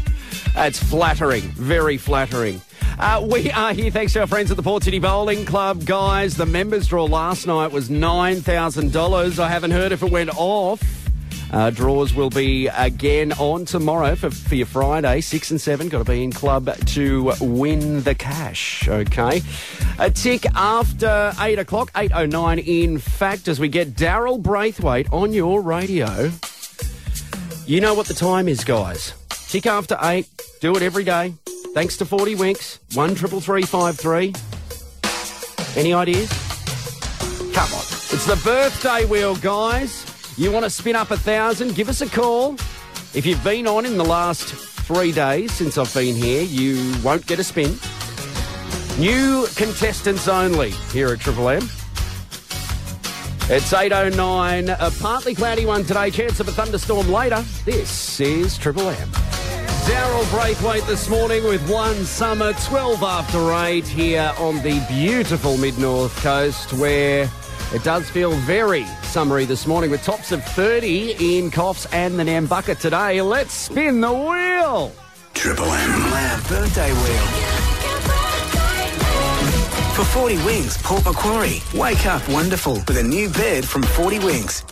That's 0.53 0.81
flattering. 0.81 1.41
Very 1.41 1.97
flattering. 1.97 2.61
Uh, 2.99 3.25
we 3.29 3.51
are 3.51 3.73
here 3.73 3.89
thanks 3.89 4.13
to 4.13 4.21
our 4.21 4.27
friends 4.27 4.51
at 4.51 4.57
the 4.57 4.63
Port 4.63 4.83
City 4.83 4.99
Bowling 4.99 5.45
Club. 5.45 5.85
Guys, 5.85 6.35
the 6.35 6.45
members 6.45 6.87
draw 6.87 7.05
last 7.05 7.47
night 7.47 7.71
was 7.71 7.89
$9,000. 7.89 9.39
I 9.39 9.49
haven't 9.49 9.71
heard 9.71 9.91
if 9.91 10.03
it 10.03 10.11
went 10.11 10.29
off. 10.35 11.06
Uh, 11.51 11.69
draws 11.69 12.13
will 12.13 12.29
be 12.29 12.67
again 12.67 13.31
on 13.33 13.65
tomorrow 13.65 14.15
for, 14.15 14.29
for 14.29 14.55
your 14.55 14.65
Friday, 14.65 15.21
6 15.21 15.51
and 15.51 15.61
7. 15.61 15.89
Got 15.89 15.99
to 15.99 16.11
be 16.11 16.23
in 16.23 16.31
club 16.31 16.69
to 16.87 17.33
win 17.39 18.03
the 18.03 18.15
cash, 18.15 18.87
okay? 18.87 19.41
A 19.99 20.11
tick 20.11 20.45
after 20.55 21.31
8 21.39 21.59
o'clock, 21.59 21.91
8.09 21.93 22.65
in 22.65 22.97
fact, 22.97 23.47
as 23.47 23.59
we 23.59 23.69
get 23.69 23.93
Daryl 23.93 24.41
Braithwaite 24.41 25.11
on 25.11 25.31
your 25.31 25.61
radio. 25.61 26.31
You 27.65 27.81
know 27.81 27.93
what 27.93 28.07
the 28.07 28.13
time 28.13 28.47
is, 28.47 28.63
guys. 28.63 29.13
Tick 29.29 29.65
after 29.65 29.97
8. 30.01 30.27
Do 30.59 30.75
it 30.75 30.81
every 30.81 31.03
day. 31.03 31.33
Thanks 31.73 31.97
to 31.97 32.05
40 32.05 32.35
Winks. 32.35 32.79
1 32.93 33.15
triple 33.15 33.39
three 33.39 33.63
five 33.63 33.97
three. 33.97 34.33
Any 35.75 35.93
ideas? 35.93 36.29
Come 37.53 37.71
on. 37.73 37.83
It's 38.09 38.25
the 38.25 38.39
birthday 38.43 39.05
wheel, 39.05 39.35
guys. 39.35 40.16
You 40.39 40.51
want 40.51 40.65
to 40.65 40.69
spin 40.69 40.95
up 40.95 41.09
a 41.09 41.17
thousand? 41.17 41.73
Give 41.73 41.89
us 41.89 42.01
a 42.01 42.05
call. 42.07 42.53
If 43.15 43.25
you've 43.25 43.43
been 43.43 43.65
on 43.65 43.87
in 43.87 43.97
the 43.97 44.05
last 44.05 44.53
three 44.53 45.11
days 45.11 45.51
since 45.51 45.79
I've 45.79 45.91
been 45.91 46.15
here, 46.15 46.43
you 46.43 46.93
won't 47.03 47.25
get 47.25 47.39
a 47.39 47.43
spin. 47.43 47.71
New 48.99 49.47
contestants 49.55 50.27
only 50.27 50.69
here 50.93 51.07
at 51.07 51.21
Triple 51.21 51.49
M. 51.49 51.63
It's 53.49 53.73
8.09, 53.73 54.77
a 54.79 55.01
partly 55.01 55.33
cloudy 55.33 55.65
one 55.65 55.83
today, 55.83 56.11
chance 56.11 56.39
of 56.39 56.47
a 56.47 56.51
thunderstorm 56.51 57.11
later. 57.11 57.43
This 57.65 58.19
is 58.19 58.59
Triple 58.59 58.89
M. 58.89 59.09
Daryl 59.87 60.29
Braithwaite 60.29 60.85
this 60.85 61.09
morning 61.09 61.45
with 61.45 61.67
one 61.67 61.95
summer, 62.05 62.53
12 62.65 63.01
after 63.01 63.53
8 63.53 63.87
here 63.87 64.31
on 64.37 64.57
the 64.57 64.85
beautiful 64.87 65.57
mid-north 65.57 66.15
coast 66.21 66.73
where 66.73 67.27
it 67.73 67.83
does 67.83 68.07
feel 68.07 68.33
very 68.41 68.85
summery 69.17 69.45
this 69.45 69.65
morning 69.65 69.89
with 69.89 70.03
tops 70.03 70.31
of 70.31 70.43
30 70.43 71.39
in 71.39 71.49
Coffs 71.49 71.91
and 71.91 72.19
the 72.19 72.23
Nambucca 72.23 72.79
today. 72.79 73.19
Let's 73.19 73.51
spin 73.51 73.99
the 73.99 74.13
wheel. 74.13 74.91
Triple 75.33 75.65
M. 75.65 76.11
Loud 76.11 76.47
birthday 76.47 76.93
wheel. 76.93 77.25
For 79.95 80.05
40 80.05 80.35
Winks, 80.45 80.79
Port 80.83 81.03
Macquarie. 81.03 81.63
Wake 81.73 82.05
up 82.05 82.29
wonderful 82.29 82.75
with 82.87 82.97
a 82.99 83.01
new 83.01 83.27
bed 83.29 83.65
from 83.65 83.81
40 83.81 84.19
Winks 84.19 84.63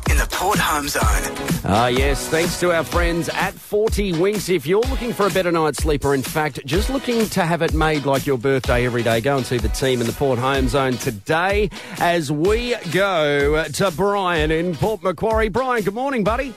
in 0.46 0.58
the 0.58 0.58
Port 0.58 0.60
Home 0.60 0.88
Zone. 0.88 1.62
Ah, 1.66 1.88
yes, 1.88 2.28
thanks 2.28 2.60
to 2.60 2.72
our 2.72 2.84
friends 2.84 3.30
at 3.30 3.54
40 3.54 4.14
Winks. 4.20 4.50
If 4.50 4.66
you're 4.68 4.82
looking 4.82 5.14
for 5.14 5.28
a 5.28 5.30
better 5.30 5.52
night's 5.52 5.80
sleep, 5.80 6.06
or 6.06 6.14
in 6.14 6.22
fact, 6.22 6.64
just 6.66 6.90
looking 6.90 7.28
to 7.30 7.44
have 7.44 7.62
it 7.62 7.74
made 7.74 8.06
like 8.06 8.26
your 8.26 8.38
birthday 8.38 8.86
every 8.86 9.04
day, 9.04 9.22
go 9.22 9.38
and 9.38 9.46
see 9.46 9.58
the 9.58 9.70
team 9.70 10.02
in 10.02 10.08
the 10.08 10.14
Port 10.14 10.40
Home 10.40 10.68
Zone 10.68 10.94
today 10.94 11.70
as 12.00 12.32
we 12.32 12.76
go 12.92 13.64
to 13.64 13.92
Brian 13.92 14.52
in 14.52 14.76
Port 14.76 15.02
Macquarie. 15.04 15.50
Brian, 15.50 15.84
good 15.84 15.96
morning, 15.96 16.24
buddy. 16.24 16.54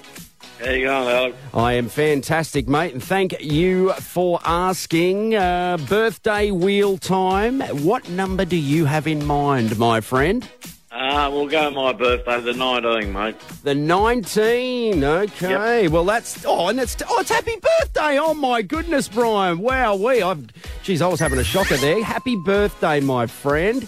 How 0.61 0.70
you 0.70 0.87
going, 0.87 1.09
Alex? 1.09 1.37
I 1.55 1.74
am 1.74 1.88
fantastic, 1.88 2.68
mate, 2.68 2.92
and 2.92 3.03
thank 3.03 3.40
you 3.40 3.92
for 3.94 4.40
asking. 4.44 5.35
Uh, 5.35 5.79
birthday 5.88 6.51
wheel 6.51 6.98
time. 6.98 7.61
What 7.61 8.09
number 8.11 8.44
do 8.44 8.57
you 8.57 8.85
have 8.85 9.07
in 9.07 9.24
mind, 9.24 9.79
my 9.79 10.01
friend? 10.01 10.48
Uh, 10.90 11.29
we'll 11.31 11.46
go 11.46 11.70
my 11.70 11.92
birthday, 11.92 12.40
the 12.40 12.55
19, 12.55 13.12
mate. 13.12 13.38
The 13.62 13.74
19. 13.74 15.05
Okay. 15.05 15.87
Well, 15.88 16.05
that's. 16.05 16.44
Oh, 16.46 16.68
and 16.68 16.81
it's. 16.81 16.96
Oh, 17.07 17.20
it's 17.20 17.31
happy 17.31 17.57
birthday. 17.57 18.18
Oh, 18.18 18.33
my 18.33 18.62
goodness, 18.62 19.07
Brian. 19.07 19.59
Wow, 19.59 19.96
we. 19.96 20.22
I've. 20.22 20.46
Geez, 20.83 21.03
I 21.03 21.09
was 21.09 21.20
having 21.20 21.38
a 21.38 21.44
shocker 21.44 21.77
there. 21.77 22.03
Happy 22.03 22.37
birthday, 22.37 23.01
my 23.01 23.27
friend. 23.27 23.87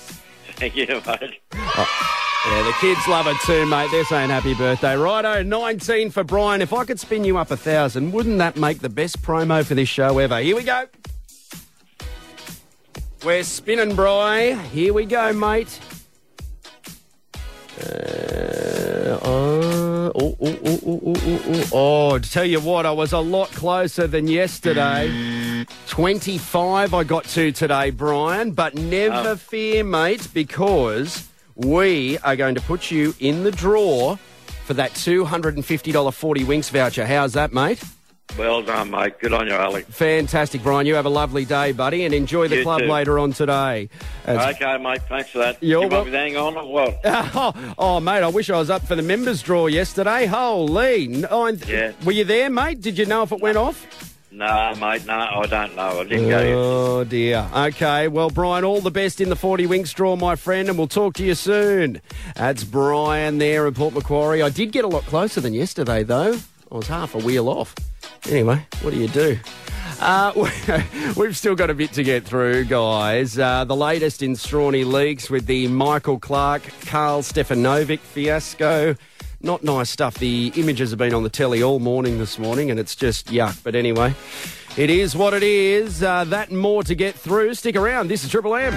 Thank 0.56 0.76
you, 0.76 0.86
mate. 1.06 1.40
Yeah, 2.46 2.62
the 2.62 2.74
kids 2.80 3.06
love 3.06 3.26
it 3.26 3.36
too, 3.44 3.66
mate. 3.66 3.90
They're 3.90 4.04
saying 4.04 4.30
happy 4.30 4.54
birthday. 4.54 4.96
Righto, 4.96 5.42
19 5.42 6.10
for 6.10 6.24
Brian. 6.24 6.62
If 6.62 6.72
I 6.72 6.84
could 6.84 6.98
spin 6.98 7.22
you 7.24 7.36
up 7.36 7.50
a 7.50 7.56
thousand, 7.56 8.12
wouldn't 8.12 8.38
that 8.38 8.56
make 8.56 8.80
the 8.80 8.88
best 8.88 9.20
promo 9.22 9.64
for 9.64 9.74
this 9.74 9.88
show 9.88 10.18
ever? 10.18 10.38
Here 10.40 10.56
we 10.56 10.64
go. 10.64 10.86
We're 13.24 13.44
spinning, 13.44 13.94
Bry. 13.94 14.54
Here 14.72 14.94
we 14.94 15.04
go, 15.04 15.34
mate. 15.34 15.78
Uh, 17.80 19.18
oh, 19.22 20.12
oh, 20.14 20.36
oh, 20.40 20.58
oh, 20.64 20.80
oh, 20.86 21.00
oh, 21.06 21.42
oh, 21.46 21.64
oh. 21.72 22.18
to 22.18 22.30
tell 22.30 22.44
you 22.44 22.60
what, 22.60 22.84
I 22.86 22.90
was 22.92 23.12
a 23.12 23.18
lot 23.18 23.50
closer 23.52 24.06
than 24.06 24.26
yesterday. 24.28 25.64
25 25.88 26.94
I 26.94 27.04
got 27.04 27.24
to 27.24 27.52
today, 27.52 27.90
Brian, 27.90 28.52
but 28.52 28.74
never 28.74 29.30
Oh. 29.30 29.36
fear, 29.36 29.84
mate, 29.84 30.28
because 30.34 31.28
we 31.54 32.18
are 32.18 32.36
going 32.36 32.54
to 32.54 32.60
put 32.60 32.90
you 32.90 33.14
in 33.20 33.44
the 33.44 33.50
draw 33.50 34.16
for 34.64 34.74
that 34.74 34.92
$250 34.92 36.12
40 36.14 36.44
Winks 36.44 36.68
voucher. 36.70 37.06
How's 37.06 37.32
that, 37.34 37.52
mate? 37.52 37.82
Well 38.38 38.62
done, 38.62 38.90
mate. 38.90 39.18
Good 39.20 39.32
on 39.32 39.46
you, 39.46 39.52
Alex. 39.54 39.86
Fantastic, 39.90 40.62
Brian. 40.62 40.86
You 40.86 40.94
have 40.94 41.04
a 41.06 41.10
lovely 41.10 41.44
day, 41.44 41.72
buddy, 41.72 42.04
and 42.04 42.14
enjoy 42.14 42.48
the 42.48 42.56
You 42.58 42.62
club 42.62 42.80
too. 42.80 42.86
later 42.86 43.18
on 43.18 43.32
today. 43.32 43.88
Okay, 44.26 44.78
mate. 44.78 45.02
Thanks 45.08 45.30
for 45.30 45.38
that. 45.38 45.58
You're 45.62 45.82
you 45.82 45.88
wel- 45.88 45.98
want 45.98 46.06
me 46.06 46.12
to 46.12 46.18
hang 46.18 46.36
on 46.36 46.56
or 46.56 46.66
what? 46.72 47.00
Oh, 47.04 47.74
oh, 47.78 48.00
mate, 48.00 48.22
I 48.22 48.28
wish 48.28 48.48
I 48.50 48.56
was 48.58 48.70
up 48.70 48.82
for 48.86 48.94
the 48.96 49.02
members 49.02 49.42
draw 49.42 49.66
yesterday. 49.66 50.26
Holy. 50.26 51.06
Yeah. 51.06 51.92
Were 52.04 52.12
you 52.12 52.24
there, 52.24 52.48
mate? 52.50 52.80
Did 52.80 52.98
you 52.98 53.06
know 53.06 53.22
if 53.22 53.32
it 53.32 53.40
went 53.40 53.56
off? 53.58 53.86
No, 54.32 54.72
mate. 54.80 55.04
No, 55.06 55.14
I 55.14 55.46
don't 55.48 55.74
know. 55.76 56.00
I 56.00 56.04
didn't 56.04 56.28
go. 56.28 56.38
yet. 56.40 56.54
Oh, 56.54 57.04
dear. 57.04 57.48
Okay, 57.54 58.08
well, 58.08 58.30
Brian, 58.30 58.64
all 58.64 58.80
the 58.80 58.90
best 58.90 59.20
in 59.20 59.28
the 59.28 59.36
40 59.36 59.66
Winks 59.66 59.92
draw, 59.92 60.14
my 60.16 60.36
friend, 60.36 60.68
and 60.68 60.78
we'll 60.78 60.86
talk 60.86 61.14
to 61.14 61.24
you 61.24 61.34
soon. 61.34 62.00
That's 62.36 62.62
Brian 62.64 63.38
there 63.38 63.66
in 63.66 63.74
Port 63.74 63.92
Macquarie. 63.92 64.40
I 64.42 64.48
did 64.48 64.70
get 64.72 64.84
a 64.84 64.88
lot 64.88 65.02
closer 65.04 65.40
than 65.40 65.52
yesterday, 65.52 66.04
though. 66.04 66.38
I 66.70 66.74
was 66.76 66.86
half 66.86 67.14
a 67.16 67.18
wheel 67.18 67.48
off. 67.48 67.74
Anyway, 68.28 68.64
what 68.82 68.92
do 68.92 69.00
you 69.00 69.08
do? 69.08 69.38
Uh, 70.00 70.32
we've 71.16 71.36
still 71.36 71.54
got 71.54 71.70
a 71.70 71.74
bit 71.74 71.92
to 71.92 72.02
get 72.02 72.24
through, 72.24 72.64
guys. 72.64 73.38
Uh, 73.38 73.64
the 73.64 73.76
latest 73.76 74.22
in 74.22 74.32
Strawny 74.32 74.84
leaks 74.84 75.28
with 75.28 75.46
the 75.46 75.68
Michael 75.68 76.18
Clarke, 76.18 76.62
Karl 76.86 77.22
Stefanovic 77.22 78.00
fiasco. 78.00 78.96
Not 79.42 79.64
nice 79.64 79.90
stuff. 79.90 80.18
The 80.18 80.52
images 80.56 80.90
have 80.90 80.98
been 80.98 81.14
on 81.14 81.22
the 81.22 81.30
telly 81.30 81.62
all 81.62 81.78
morning 81.78 82.18
this 82.18 82.38
morning, 82.38 82.70
and 82.70 82.78
it's 82.78 82.94
just 82.94 83.28
yuck. 83.28 83.62
But 83.62 83.74
anyway, 83.74 84.14
it 84.76 84.90
is 84.90 85.16
what 85.16 85.32
it 85.32 85.42
is. 85.42 86.02
Uh, 86.02 86.24
that 86.24 86.50
and 86.50 86.58
more 86.58 86.82
to 86.84 86.94
get 86.94 87.14
through. 87.14 87.54
Stick 87.54 87.76
around. 87.76 88.08
This 88.08 88.22
is 88.22 88.30
Triple 88.30 88.54
M. 88.54 88.76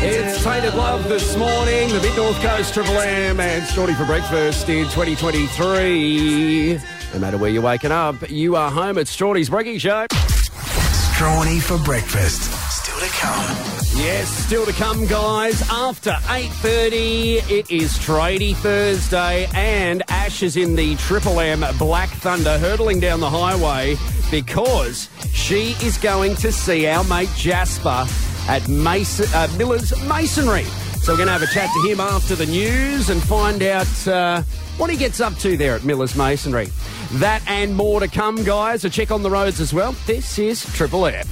It's 0.00 0.44
Tainted 0.44 0.74
Love 0.74 1.08
this 1.08 1.36
morning. 1.36 1.88
The 1.88 2.00
Big 2.00 2.14
North 2.16 2.40
Coast 2.42 2.74
Triple 2.74 2.98
M 2.98 3.40
and 3.40 3.62
Strawny 3.64 3.96
for 3.96 4.04
breakfast 4.04 4.68
in 4.68 4.84
2023. 4.84 6.78
No 7.14 7.18
matter 7.20 7.38
where 7.38 7.50
you're 7.50 7.62
waking 7.62 7.90
up, 7.92 8.30
you 8.30 8.54
are 8.56 8.70
home 8.70 8.98
at 8.98 9.06
Strawny's 9.06 9.48
Breaking 9.48 9.78
Show. 9.78 10.06
Strawny 10.10 11.60
for 11.60 11.78
breakfast. 11.78 12.42
Still 12.70 12.98
to 13.00 13.06
come. 13.14 13.56
Yes, 13.96 14.28
still 14.28 14.66
to 14.66 14.72
come, 14.72 15.06
guys. 15.06 15.62
After 15.70 16.10
8.30, 16.10 17.50
it 17.50 17.70
is 17.70 17.98
Tradie 17.98 18.54
Thursday 18.56 19.48
and 19.54 20.02
Ash 20.08 20.42
is 20.42 20.56
in 20.56 20.76
the 20.76 20.96
Triple 20.96 21.40
M 21.40 21.64
Black 21.78 22.10
Thunder 22.10 22.58
hurtling 22.58 23.00
down 23.00 23.20
the 23.20 23.30
highway 23.30 23.96
because 24.30 25.08
she 25.32 25.70
is 25.82 25.96
going 25.98 26.36
to 26.36 26.52
see 26.52 26.86
our 26.86 27.02
mate 27.04 27.30
Jasper 27.34 28.06
at 28.48 28.68
Mason, 28.68 29.26
uh, 29.34 29.48
Miller's 29.56 29.92
Masonry. 30.04 30.66
So 31.08 31.14
we're 31.14 31.24
going 31.24 31.28
to 31.28 31.32
have 31.32 31.42
a 31.42 31.46
chat 31.46 31.70
to 31.72 31.88
him 31.88 32.00
after 32.00 32.34
the 32.34 32.44
news 32.44 33.08
and 33.08 33.22
find 33.22 33.62
out 33.62 34.06
uh, 34.06 34.42
what 34.76 34.90
he 34.90 34.96
gets 34.98 35.22
up 35.22 35.34
to 35.36 35.56
there 35.56 35.74
at 35.74 35.82
Miller's 35.82 36.14
Masonry. 36.14 36.68
That 37.12 37.42
and 37.48 37.74
more 37.74 38.00
to 38.00 38.08
come, 38.08 38.44
guys. 38.44 38.84
A 38.84 38.90
check 38.90 39.10
on 39.10 39.22
the 39.22 39.30
roads 39.30 39.58
as 39.58 39.72
well. 39.72 39.92
This 40.06 40.38
is 40.38 40.62
Triple 40.74 41.06
M. 41.06 41.24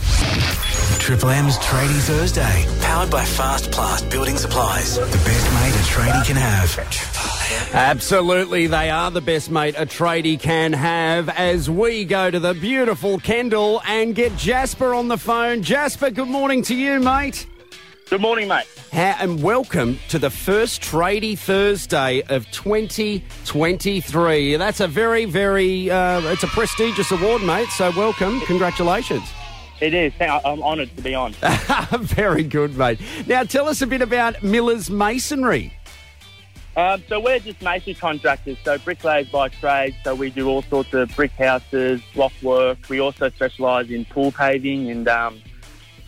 Triple 0.98 1.28
M's 1.28 1.58
Tradie 1.58 2.00
Thursday. 2.06 2.64
Powered 2.80 3.10
by 3.10 3.22
Fast 3.26 3.70
Blast 3.72 4.08
Building 4.08 4.38
Supplies. 4.38 4.94
The 4.94 5.04
best 5.04 5.52
mate 5.52 5.74
a 5.74 5.84
tradie 5.92 6.24
can 6.24 6.36
have. 6.36 7.74
Absolutely, 7.74 8.68
they 8.68 8.88
are 8.88 9.10
the 9.10 9.20
best 9.20 9.50
mate 9.50 9.74
a 9.76 9.84
tradie 9.84 10.40
can 10.40 10.72
have 10.72 11.28
as 11.28 11.68
we 11.68 12.06
go 12.06 12.30
to 12.30 12.40
the 12.40 12.54
beautiful 12.54 13.18
Kendall 13.18 13.82
and 13.86 14.14
get 14.14 14.34
Jasper 14.38 14.94
on 14.94 15.08
the 15.08 15.18
phone. 15.18 15.62
Jasper, 15.62 16.08
good 16.08 16.28
morning 16.28 16.62
to 16.62 16.74
you, 16.74 16.98
mate. 16.98 17.46
Good 18.09 18.21
morning, 18.21 18.47
mate. 18.47 18.66
Ha- 18.92 19.19
and 19.21 19.42
welcome 19.42 19.99
to 20.11 20.21
the 20.21 20.31
first 20.31 20.81
Tradie 20.81 21.37
Thursday 21.37 22.23
of 22.29 22.49
2023. 22.53 24.57
That's 24.57 24.79
a 24.79 24.87
very, 24.87 25.25
very, 25.25 25.90
uh, 25.90 26.21
it's 26.21 26.45
a 26.45 26.47
prestigious 26.47 27.11
award, 27.11 27.42
mate. 27.42 27.66
So 27.71 27.90
welcome, 27.97 28.40
congratulations. 28.42 29.29
It 29.81 29.92
is. 29.92 30.12
I'm 30.21 30.62
honoured 30.62 30.97
to 30.97 31.03
be 31.03 31.16
on. 31.16 31.33
very 31.99 32.45
good, 32.45 32.79
mate. 32.79 33.01
Now 33.27 33.42
tell 33.42 33.69
us 33.69 33.83
a 33.83 33.88
bit 33.88 34.03
about 34.03 34.40
Miller's 34.40 34.88
Masonry. 34.88 35.73
Um, 36.77 37.03
so 37.09 37.19
we're 37.19 37.40
just 37.40 37.61
masonry 37.61 37.95
contractors, 37.95 38.57
so 38.62 38.79
bricklayers 38.79 39.29
by 39.31 39.49
trade. 39.49 39.97
So 40.05 40.14
we 40.14 40.31
do 40.31 40.49
all 40.49 40.62
sorts 40.62 40.95
of 40.95 41.12
brick 41.16 41.33
houses, 41.33 42.01
block 42.14 42.33
work. 42.40 42.79
We 42.88 43.01
also 43.01 43.31
specialise 43.31 43.90
in 43.90 44.05
pool 44.05 44.31
paving 44.31 44.90
and 44.90 45.09
um, 45.09 45.42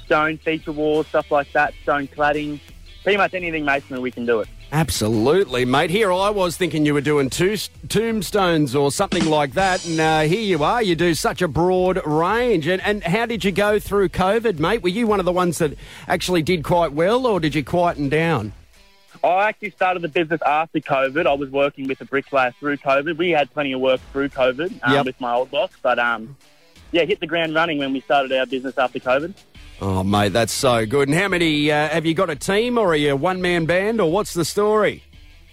stone 0.08 0.38
feature 0.38 0.72
walls, 0.72 1.06
stuff 1.08 1.30
like 1.30 1.52
that, 1.52 1.74
stone 1.82 2.08
cladding. 2.08 2.60
Pretty 3.02 3.18
much 3.18 3.34
anything 3.34 3.62
masonry, 3.66 4.00
we 4.00 4.10
can 4.10 4.24
do 4.24 4.40
it. 4.40 4.48
Absolutely, 4.72 5.66
mate. 5.66 5.90
Here 5.90 6.10
I 6.10 6.30
was 6.30 6.56
thinking 6.56 6.86
you 6.86 6.94
were 6.94 7.02
doing 7.02 7.28
two 7.28 7.56
tombstones 7.88 8.74
or 8.74 8.90
something 8.90 9.26
like 9.26 9.52
that, 9.52 9.86
and 9.86 10.00
uh, 10.00 10.20
here 10.22 10.40
you 10.40 10.64
are. 10.64 10.82
You 10.82 10.94
do 10.94 11.12
such 11.12 11.42
a 11.42 11.48
broad 11.48 12.00
range. 12.06 12.66
And, 12.66 12.80
and 12.82 13.04
how 13.04 13.26
did 13.26 13.44
you 13.44 13.52
go 13.52 13.78
through 13.78 14.08
COVID, 14.08 14.58
mate? 14.58 14.82
Were 14.82 14.88
you 14.88 15.06
one 15.06 15.20
of 15.20 15.26
the 15.26 15.32
ones 15.32 15.58
that 15.58 15.74
actually 16.06 16.42
did 16.42 16.64
quite 16.64 16.92
well, 16.92 17.26
or 17.26 17.38
did 17.38 17.54
you 17.54 17.62
quieten 17.62 18.08
down? 18.08 18.52
I 19.22 19.48
actually 19.48 19.70
started 19.70 20.00
the 20.02 20.08
business 20.08 20.40
after 20.46 20.80
COVID. 20.80 21.26
I 21.26 21.32
was 21.34 21.50
working 21.50 21.86
with 21.86 22.00
a 22.00 22.04
bricklayer 22.06 22.52
through 22.58 22.78
COVID. 22.78 23.18
We 23.18 23.30
had 23.30 23.50
plenty 23.52 23.72
of 23.72 23.80
work 23.80 24.00
through 24.12 24.30
COVID 24.30 24.80
um, 24.82 24.92
Yep. 24.94 25.06
with 25.06 25.20
my 25.20 25.34
old 25.34 25.50
boss, 25.50 25.70
but 25.82 25.98
um, 25.98 26.36
yeah, 26.92 27.04
hit 27.04 27.20
the 27.20 27.26
ground 27.26 27.54
running 27.54 27.78
when 27.78 27.92
we 27.92 28.00
started 28.00 28.32
our 28.32 28.46
business 28.46 28.78
after 28.78 28.98
COVID. 28.98 29.34
Oh, 29.80 30.02
mate, 30.02 30.32
that's 30.32 30.52
so 30.52 30.84
good. 30.86 31.08
And 31.08 31.16
how 31.16 31.28
many 31.28 31.70
uh, 31.70 31.88
have 31.88 32.04
you 32.04 32.14
got 32.14 32.30
a 32.30 32.36
team, 32.36 32.78
or 32.78 32.88
are 32.88 32.96
you 32.96 33.12
a 33.12 33.16
one 33.16 33.40
man 33.40 33.64
band, 33.66 34.00
or 34.00 34.10
what's 34.10 34.34
the 34.34 34.44
story? 34.44 35.04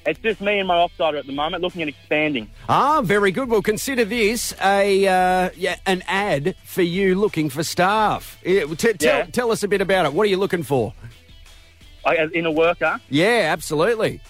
It's 0.08 0.20
just 0.20 0.40
me 0.42 0.60
and 0.60 0.68
my 0.68 0.76
offsider 0.76 1.18
at 1.20 1.26
the 1.26 1.34
moment, 1.34 1.64
looking 1.64 1.82
at 1.82 1.88
expanding. 1.88 2.50
Ah, 2.70 3.02
very 3.04 3.32
good. 3.32 3.50
Well, 3.50 3.62
consider 3.62 4.06
this 4.06 4.54
a 4.64 5.08
uh, 5.08 5.50
yeah 5.56 5.76
an 5.86 6.04
ad 6.08 6.56
for 6.64 6.82
you 6.82 7.16
looking 7.16 7.50
for 7.50 7.64
staff. 7.64 8.40
Yeah, 8.44 8.66
t- 8.66 8.94
tell, 8.94 9.20
Yeah. 9.20 9.26
tell 9.26 9.52
us 9.52 9.64
a 9.64 9.68
bit 9.68 9.82
about 9.82 10.06
it. 10.08 10.14
What 10.14 10.24
are 10.24 10.30
you 10.30 10.38
looking 10.38 10.64
for? 10.64 10.94
I, 12.04 12.28
in 12.34 12.46
a 12.46 12.52
worker, 12.52 13.00
Yeah, 13.10 13.50
absolutely. 13.52 14.22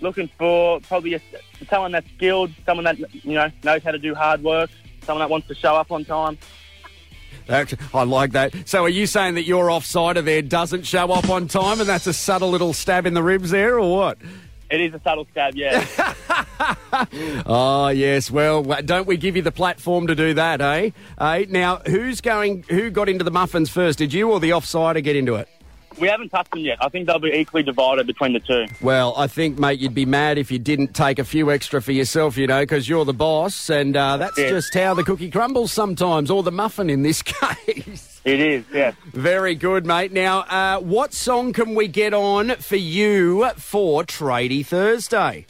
looking 0.00 0.28
for 0.38 0.80
probably 0.80 1.14
a, 1.14 1.20
someone 1.70 1.92
that's 1.92 2.08
skilled, 2.16 2.50
someone 2.66 2.84
that 2.84 2.98
you 2.98 3.32
know 3.34 3.50
knows 3.62 3.82
how 3.82 3.90
to 3.92 3.98
do 3.98 4.14
hard 4.14 4.42
work, 4.42 4.68
someone 5.04 5.20
that 5.20 5.30
wants 5.30 5.48
to 5.48 5.54
show 5.54 5.74
up 5.74 5.90
on 5.90 6.04
time. 6.04 6.36
Act- 7.48 7.74
I 7.94 8.04
like 8.04 8.32
that. 8.32 8.54
So, 8.66 8.84
are 8.84 8.88
you 8.88 9.06
saying 9.06 9.34
that 9.34 9.44
your 9.44 9.66
offsider 9.66 10.24
there 10.24 10.42
doesn't 10.42 10.84
show 10.84 11.10
up 11.12 11.28
on 11.28 11.48
time, 11.48 11.80
and 11.80 11.88
that's 11.88 12.06
a 12.06 12.12
subtle 12.12 12.50
little 12.50 12.72
stab 12.72 13.06
in 13.06 13.14
the 13.14 13.22
ribs 13.22 13.50
there, 13.50 13.78
or 13.78 13.96
what? 13.96 14.18
It 14.70 14.80
is 14.80 14.94
a 14.94 15.00
subtle 15.04 15.26
stab, 15.30 15.54
yeah. 15.54 15.86
Oh 17.46 17.88
yes. 17.94 18.30
Well, 18.30 18.62
don't 18.62 19.06
we 19.06 19.16
give 19.16 19.36
you 19.36 19.42
the 19.42 19.52
platform 19.52 20.06
to 20.06 20.14
do 20.14 20.34
that, 20.34 20.60
eh? 20.60 20.90
Eh? 21.20 21.44
Now, 21.48 21.76
who's 21.86 22.20
going? 22.20 22.64
Who 22.70 22.90
got 22.90 23.08
into 23.08 23.24
the 23.24 23.30
muffins 23.30 23.70
first? 23.70 23.98
Did 23.98 24.12
you 24.12 24.30
or 24.30 24.40
the 24.40 24.50
offsider 24.50 25.02
get 25.04 25.16
into 25.16 25.34
it? 25.36 25.48
We 25.98 26.08
haven't 26.08 26.28
touched 26.30 26.50
them 26.52 26.60
yet. 26.60 26.78
I 26.80 26.88
think 26.88 27.06
they'll 27.06 27.18
be 27.18 27.30
equally 27.32 27.62
divided 27.62 28.06
between 28.06 28.32
the 28.32 28.40
two. 28.40 28.66
Well, 28.80 29.14
I 29.16 29.26
think, 29.26 29.58
mate, 29.58 29.78
you'd 29.78 29.94
be 29.94 30.06
mad 30.06 30.38
if 30.38 30.50
you 30.50 30.58
didn't 30.58 30.94
take 30.94 31.18
a 31.18 31.24
few 31.24 31.50
extra 31.50 31.80
for 31.82 31.92
yourself, 31.92 32.36
you 32.36 32.46
know, 32.46 32.60
because 32.62 32.88
you're 32.88 33.04
the 33.04 33.12
boss, 33.14 33.70
and 33.70 33.96
uh, 33.96 34.16
that's 34.16 34.38
Yeah. 34.38 34.48
just 34.50 34.74
how 34.74 34.94
the 34.94 35.04
cookie 35.04 35.30
crumbles 35.30 35.72
sometimes, 35.72 36.30
or 36.30 36.42
the 36.42 36.52
muffin 36.52 36.90
in 36.90 37.02
this 37.02 37.22
case. 37.22 38.20
It 38.24 38.40
is, 38.40 38.64
yes. 38.72 38.94
Very 39.12 39.54
good, 39.54 39.84
mate. 39.84 40.12
Now, 40.12 40.40
uh, 40.40 40.80
what 40.80 41.12
song 41.12 41.52
can 41.52 41.74
we 41.74 41.88
get 41.88 42.14
on 42.14 42.50
for 42.56 42.76
you 42.76 43.50
for 43.56 44.02
Tradie 44.04 44.64
Thursday? 44.64 45.46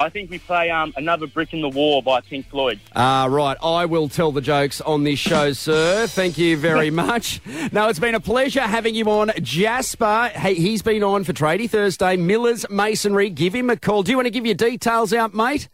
I 0.00 0.08
think 0.08 0.30
we 0.30 0.38
play 0.38 0.70
um, 0.70 0.92
another 0.96 1.26
brick 1.26 1.52
in 1.52 1.60
the 1.60 1.68
wall 1.68 2.02
by 2.02 2.20
Pink 2.20 2.48
Floyd. 2.48 2.78
Ah, 2.94 3.26
right. 3.28 3.56
I 3.62 3.84
will 3.86 4.08
tell 4.08 4.30
the 4.30 4.40
jokes 4.40 4.80
on 4.80 5.02
this 5.02 5.18
show, 5.18 5.52
sir. 5.54 6.06
Thank 6.06 6.38
you 6.38 6.56
very 6.56 6.90
much. 7.04 7.40
No, 7.72 7.88
it's 7.88 7.98
been 7.98 8.14
a 8.14 8.20
pleasure 8.20 8.60
having 8.60 8.94
you 8.94 9.06
on. 9.10 9.32
Jasper, 9.42 10.30
hey, 10.34 10.54
he's 10.54 10.82
been 10.82 11.02
on 11.02 11.24
for 11.24 11.32
Tradie 11.32 11.68
Thursday. 11.68 12.16
Miller's 12.16 12.68
Masonry. 12.70 13.28
Give 13.30 13.54
him 13.54 13.70
a 13.70 13.76
call. 13.76 14.02
Do 14.02 14.12
you 14.12 14.16
want 14.16 14.26
to 14.26 14.30
give 14.30 14.46
your 14.46 14.54
details 14.54 15.12
out, 15.12 15.34
mate? 15.34 15.68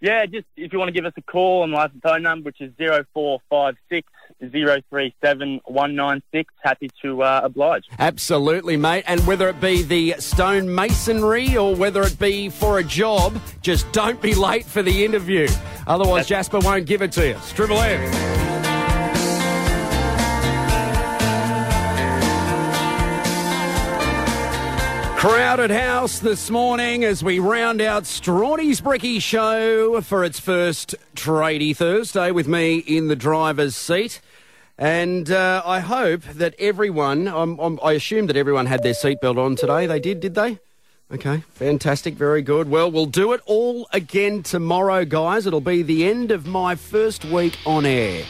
Yeah, 0.00 0.26
just 0.26 0.46
if 0.56 0.72
you 0.72 0.78
want 0.78 0.90
to 0.90 0.92
give 0.92 1.04
us 1.04 1.12
a 1.16 1.22
call 1.22 1.62
on 1.62 1.70
my 1.70 1.90
phone 2.02 2.22
number, 2.22 2.46
which 2.46 2.60
is 2.60 2.72
zero 2.76 3.04
four 3.12 3.40
five 3.50 3.76
six 3.88 4.08
037 4.40 5.60
196. 5.64 6.54
Happy 6.62 6.90
to 7.02 7.22
uh, 7.22 7.40
oblige. 7.42 7.84
Absolutely, 7.98 8.76
mate. 8.76 9.04
And 9.06 9.26
whether 9.26 9.48
it 9.48 9.60
be 9.60 9.82
the 9.82 10.14
stone 10.18 10.74
masonry 10.74 11.56
or 11.56 11.74
whether 11.74 12.02
it 12.02 12.18
be 12.18 12.48
for 12.48 12.78
a 12.78 12.84
job, 12.84 13.40
just 13.62 13.90
don't 13.92 14.20
be 14.22 14.34
late 14.34 14.64
for 14.64 14.82
the 14.82 15.04
interview. 15.04 15.48
Otherwise, 15.86 16.26
Jasper 16.26 16.58
won't 16.60 16.86
give 16.86 17.02
it 17.02 17.12
to 17.12 17.26
you. 17.26 17.34
It's 17.36 17.52
Triple 17.52 17.80
M. 17.80 18.38
Crowded 25.18 25.72
house 25.72 26.20
this 26.20 26.48
morning 26.48 27.02
as 27.02 27.24
we 27.24 27.40
round 27.40 27.80
out 27.80 28.04
Strawny's 28.04 28.80
Bricky 28.80 29.18
show 29.18 30.00
for 30.00 30.22
its 30.22 30.38
first 30.38 30.94
Tradie 31.16 31.76
Thursday 31.76 32.30
with 32.30 32.46
me 32.46 32.78
in 32.78 33.08
the 33.08 33.16
driver's 33.16 33.74
seat. 33.74 34.20
And 34.78 35.30
uh, 35.30 35.62
I 35.64 35.80
hope 35.80 36.22
that 36.22 36.54
everyone, 36.58 37.26
um, 37.26 37.58
um, 37.58 37.80
I 37.82 37.92
assume 37.92 38.28
that 38.28 38.36
everyone 38.36 38.66
had 38.66 38.84
their 38.84 38.92
seatbelt 38.92 39.36
on 39.36 39.56
today. 39.56 39.86
They 39.86 39.98
did, 39.98 40.20
did 40.20 40.36
they? 40.36 40.60
Okay, 41.10 41.42
fantastic, 41.54 42.14
very 42.14 42.42
good. 42.42 42.70
Well, 42.70 42.90
we'll 42.90 43.06
do 43.06 43.32
it 43.32 43.40
all 43.46 43.88
again 43.92 44.42
tomorrow, 44.42 45.04
guys. 45.04 45.46
It'll 45.46 45.60
be 45.60 45.82
the 45.82 46.04
end 46.04 46.30
of 46.30 46.46
my 46.46 46.74
first 46.74 47.24
week 47.24 47.58
on 47.64 47.86
air. 47.86 48.24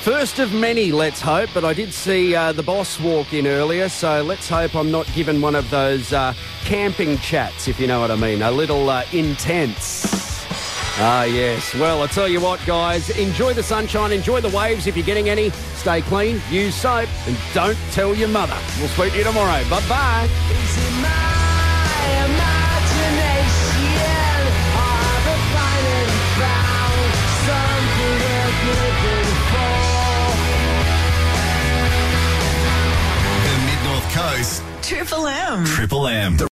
First 0.00 0.38
of 0.38 0.54
many, 0.54 0.90
let's 0.90 1.20
hope, 1.20 1.50
but 1.52 1.64
I 1.64 1.74
did 1.74 1.92
see 1.92 2.34
uh, 2.34 2.52
the 2.52 2.62
boss 2.62 2.98
walk 2.98 3.34
in 3.34 3.46
earlier, 3.46 3.88
so 3.88 4.22
let's 4.22 4.48
hope 4.48 4.74
I'm 4.74 4.90
not 4.90 5.06
given 5.14 5.40
one 5.42 5.54
of 5.54 5.68
those 5.70 6.12
uh, 6.12 6.32
camping 6.64 7.18
chats, 7.18 7.68
if 7.68 7.78
you 7.78 7.86
know 7.86 8.00
what 8.00 8.10
I 8.10 8.16
mean. 8.16 8.40
A 8.40 8.50
little 8.50 8.88
uh, 8.88 9.04
intense. 9.12 10.27
Ah, 11.00 11.22
yes. 11.22 11.74
Well, 11.76 12.02
I 12.02 12.08
tell 12.08 12.26
you 12.26 12.40
what, 12.40 12.58
guys, 12.66 13.08
enjoy 13.16 13.54
the 13.54 13.62
sunshine, 13.62 14.10
enjoy 14.10 14.40
the 14.40 14.48
waves 14.48 14.88
if 14.88 14.96
you're 14.96 15.06
getting 15.06 15.28
any. 15.28 15.50
Stay 15.76 16.02
clean, 16.02 16.40
use 16.50 16.74
soap, 16.74 17.08
and 17.28 17.36
don't 17.54 17.78
tell 17.92 18.16
your 18.16 18.26
mother. 18.26 18.56
We'll 18.80 18.88
speak 18.88 19.12
to 19.12 19.18
you 19.18 19.24
tomorrow. 19.24 19.62
Bye 19.70 19.88
bye. 19.88 20.28
The 33.44 33.56
Mid 33.66 33.84
North 33.84 34.14
Coast. 34.14 34.62
Triple 34.82 35.26
M. 35.26 35.64
Triple 35.64 36.08
M. 36.08 36.38